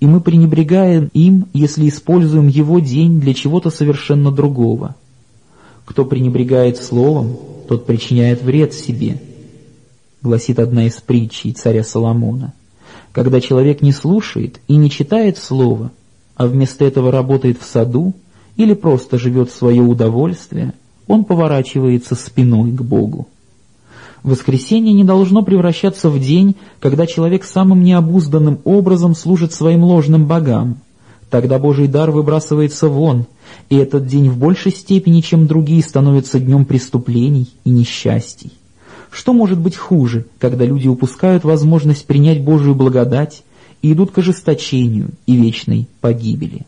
и 0.00 0.06
мы 0.06 0.20
пренебрегаем 0.20 1.10
им, 1.14 1.46
если 1.52 1.88
используем 1.88 2.48
Его 2.48 2.80
день 2.80 3.20
для 3.20 3.34
чего-то 3.34 3.70
совершенно 3.70 4.30
другого. 4.30 4.94
Кто 5.84 6.04
пренебрегает 6.04 6.76
Словом, 6.76 7.36
тот 7.68 7.86
причиняет 7.86 8.42
вред 8.42 8.74
себе, 8.74 9.20
гласит 10.22 10.58
одна 10.58 10.86
из 10.86 10.94
притчей 10.94 11.52
царя 11.52 11.84
Соломона. 11.84 12.52
Когда 13.12 13.40
человек 13.40 13.82
не 13.82 13.92
слушает 13.92 14.60
и 14.68 14.76
не 14.76 14.90
читает 14.90 15.38
Слово, 15.38 15.90
а 16.36 16.46
вместо 16.46 16.84
этого 16.84 17.10
работает 17.10 17.58
в 17.60 17.64
саду, 17.64 18.14
или 18.56 18.74
просто 18.74 19.18
живет 19.18 19.50
в 19.50 19.56
свое 19.56 19.82
удовольствие, 19.82 20.74
он 21.06 21.24
поворачивается 21.24 22.14
спиной 22.14 22.72
к 22.72 22.82
Богу. 22.82 23.28
Воскресенье 24.22 24.92
не 24.92 25.04
должно 25.04 25.42
превращаться 25.42 26.10
в 26.10 26.18
день, 26.18 26.56
когда 26.80 27.06
человек 27.06 27.44
самым 27.44 27.84
необузданным 27.84 28.58
образом 28.64 29.14
служит 29.14 29.52
своим 29.52 29.84
ложным 29.84 30.26
богам. 30.26 30.78
Тогда 31.30 31.58
Божий 31.58 31.86
дар 31.86 32.10
выбрасывается 32.10 32.88
вон, 32.88 33.26
и 33.68 33.76
этот 33.76 34.06
день 34.06 34.28
в 34.28 34.36
большей 34.36 34.72
степени, 34.72 35.20
чем 35.20 35.46
другие, 35.46 35.82
становится 35.82 36.40
днем 36.40 36.64
преступлений 36.64 37.52
и 37.64 37.70
несчастий. 37.70 38.52
Что 39.16 39.32
может 39.32 39.58
быть 39.58 39.76
хуже, 39.76 40.26
когда 40.38 40.66
люди 40.66 40.88
упускают 40.88 41.42
возможность 41.42 42.04
принять 42.04 42.42
Божию 42.42 42.74
благодать 42.74 43.44
и 43.80 43.94
идут 43.94 44.10
к 44.10 44.18
ожесточению 44.18 45.08
и 45.24 45.34
вечной 45.36 45.88
погибели? 46.02 46.66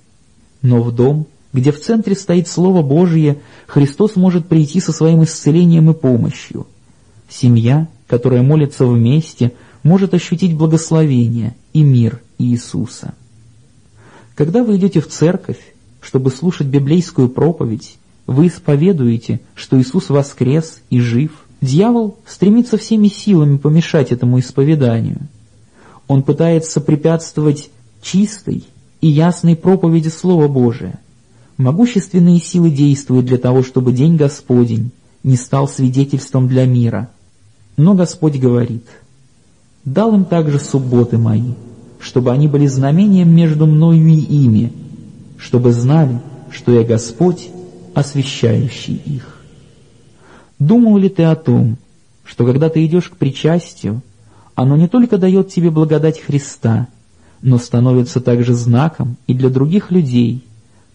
Но 0.63 0.81
в 0.81 0.91
дом 0.95 1.27
где 1.53 1.73
в 1.73 1.81
центре 1.81 2.15
стоит 2.15 2.49
Слово 2.49 2.83
Божие, 2.83 3.39
Христос 3.67 4.17
может 4.17 4.49
прийти 4.49 4.81
со 4.81 4.93
своим 4.93 5.25
исцелением 5.25 5.91
и 5.91 5.95
помощью. 5.95 6.67
Семья, 7.29 7.87
которая 8.07 8.43
молится 8.43 8.87
вместе, 8.87 9.53
может 9.83 10.15
ощутить 10.15 10.55
благословение 10.55 11.55
и 11.75 11.83
мир 11.83 12.21
Иисуса. 12.39 13.15
Когда 14.35 14.63
вы 14.65 14.77
идете 14.77 15.01
в 15.01 15.09
церковь, 15.09 15.59
чтобы 16.01 16.31
слушать 16.31 16.67
библейскую 16.67 17.29
проповедь, 17.29 17.99
вы 18.27 18.47
исповедуете, 18.47 19.41
что 19.55 19.81
Иисус 19.81 20.09
воскрес 20.11 20.81
и 20.91 21.01
жив. 21.01 21.48
Дьявол 21.61 22.16
стремится 22.27 22.77
всеми 22.79 23.09
силами 23.09 23.57
помешать 23.57 24.12
этому 24.12 24.38
исповеданию. 24.38 25.18
Он 26.07 26.23
пытается 26.23 26.81
препятствовать 26.81 27.71
чистой 28.01 28.64
и 29.01 29.09
ясной 29.09 29.57
проповеди 29.57 30.09
Слова 30.09 30.49
Божия– 30.49 31.01
Могущественные 31.59 32.38
силы 32.38 32.71
действуют 32.71 33.27
для 33.27 33.37
того, 33.37 33.64
чтобы 33.64 33.92
День 33.92 34.16
Господень 34.16 34.92
не 35.25 35.37
стал 35.37 35.66
свидетельством 35.66 36.47
для 36.47 36.64
мира. 36.66 37.11
Но 37.77 37.94
Господь 37.94 38.37
говорит, 38.37 38.85
«Дал 39.85 40.14
им 40.14 40.25
также 40.25 40.61
субботы 40.61 41.18
мои, 41.18 41.55
чтобы 41.99 42.31
они 42.31 42.47
были 42.47 42.68
знамением 42.68 43.35
между 43.35 43.66
мною 43.66 44.07
и 44.07 44.14
ими, 44.14 44.73
чтобы 45.37 45.73
знали, 45.73 46.21
что 46.53 46.71
я 46.71 46.85
Господь, 46.85 47.49
освящающий 47.92 48.94
их». 48.94 49.38
Думал 50.59 50.99
ли 50.99 51.09
ты 51.09 51.25
о 51.25 51.37
том, 51.37 51.77
что 52.25 52.44
когда 52.44 52.68
ты 52.68 52.85
идешь 52.85 53.09
к 53.09 53.16
причастию, 53.16 54.03
оно 54.55 54.77
не 54.77 54.88
только 54.88 55.18
дает 55.18 55.49
тебе 55.49 55.71
благодать 55.71 56.21
Христа, 56.21 56.88
но 57.42 57.59
становится 57.59 58.21
также 58.21 58.55
знаком 58.55 59.16
и 59.27 59.35
для 59.35 59.49
других 59.49 59.90
людей– 59.90 60.44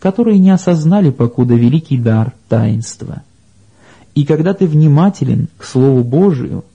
которые 0.03 0.37
не 0.37 0.49
осознали 0.49 1.11
покуда 1.11 1.55
великий 1.55 1.97
дар 1.97 2.33
таинства. 2.49 3.23
И 4.15 4.25
когда 4.25 4.53
ты 4.53 4.67
внимателен 4.67 5.47
к 5.57 5.63
Слову 5.63 6.03
Божию, 6.03 6.65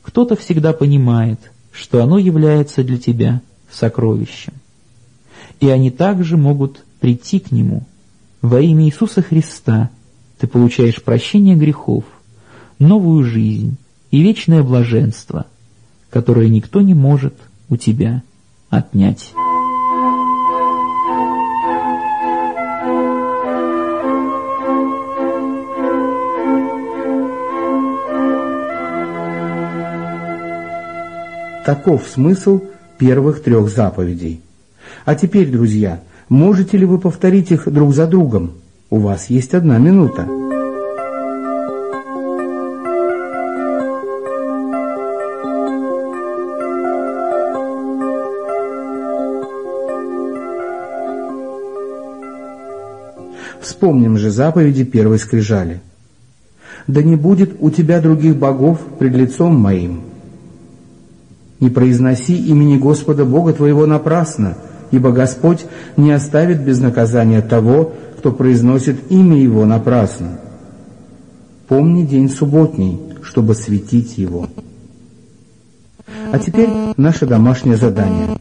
кто-то 0.00 0.36
всегда 0.36 0.72
понимает, 0.72 1.38
что 1.70 2.02
оно 2.02 2.16
является 2.16 2.82
для 2.82 2.96
тебя 2.96 3.42
сокровищем. 3.70 4.54
И 5.60 5.68
они 5.68 5.90
также 5.90 6.38
могут 6.38 6.82
прийти 6.98 7.40
к 7.40 7.52
Нему. 7.52 7.82
Во 8.40 8.58
имя 8.58 8.86
Иисуса 8.86 9.20
Христа 9.20 9.90
ты 10.38 10.46
получаешь 10.46 11.02
прощение 11.02 11.56
грехов, 11.56 12.04
новую 12.78 13.24
жизнь 13.24 13.76
и 14.10 14.22
вечное 14.22 14.62
блаженство, 14.62 15.46
которое 16.10 16.48
никто 16.48 16.80
не 16.80 16.94
может 16.94 17.34
у 17.68 17.76
тебя 17.76 18.22
отнять. 18.70 19.32
Таков 31.64 32.08
смысл 32.08 32.62
первых 32.96 33.42
трех 33.42 33.68
заповедей. 33.68 34.40
А 35.04 35.14
теперь, 35.14 35.50
друзья, 35.50 36.00
можете 36.30 36.78
ли 36.78 36.86
вы 36.86 36.98
повторить 36.98 37.50
их 37.50 37.70
друг 37.70 37.92
за 37.92 38.06
другом? 38.06 38.52
У 38.88 39.00
вас 39.00 39.28
есть 39.28 39.52
одна 39.52 39.76
минута. 39.76 40.37
Вспомним 53.78 54.18
же 54.18 54.30
заповеди 54.30 54.82
первой 54.82 55.20
скрижали. 55.20 55.80
«Да 56.88 57.00
не 57.00 57.14
будет 57.14 57.58
у 57.60 57.70
тебя 57.70 58.00
других 58.00 58.36
богов 58.36 58.80
пред 58.98 59.14
лицом 59.14 59.54
моим, 59.54 60.00
не 61.60 61.70
произноси 61.70 62.34
имени 62.34 62.76
Господа 62.76 63.24
Бога 63.24 63.52
твоего 63.52 63.86
напрасно, 63.86 64.56
ибо 64.90 65.12
Господь 65.12 65.64
не 65.96 66.10
оставит 66.10 66.64
без 66.64 66.80
наказания 66.80 67.40
того, 67.40 67.92
кто 68.18 68.32
произносит 68.32 69.12
имя 69.12 69.40
Его 69.40 69.64
напрасно. 69.64 70.40
Помни 71.68 72.04
день 72.04 72.30
субботний, 72.30 72.98
чтобы 73.22 73.54
светить 73.54 74.18
его. 74.18 74.48
А 76.32 76.38
теперь 76.40 76.70
наше 76.96 77.26
домашнее 77.26 77.76
задание. 77.76 78.40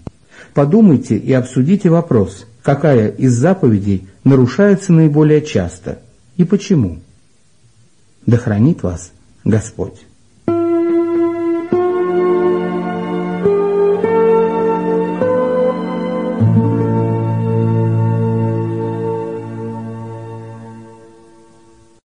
Подумайте 0.56 1.16
и 1.16 1.32
обсудите 1.32 1.92
вопрос, 1.92 2.48
какая 2.68 3.08
из 3.08 3.32
заповедей 3.32 4.10
нарушается 4.26 4.92
наиболее 4.92 5.42
часто 5.42 6.00
и 6.36 6.44
почему. 6.44 7.00
Да 8.26 8.36
хранит 8.36 8.84
вас 8.84 9.14
Господь. 9.46 10.06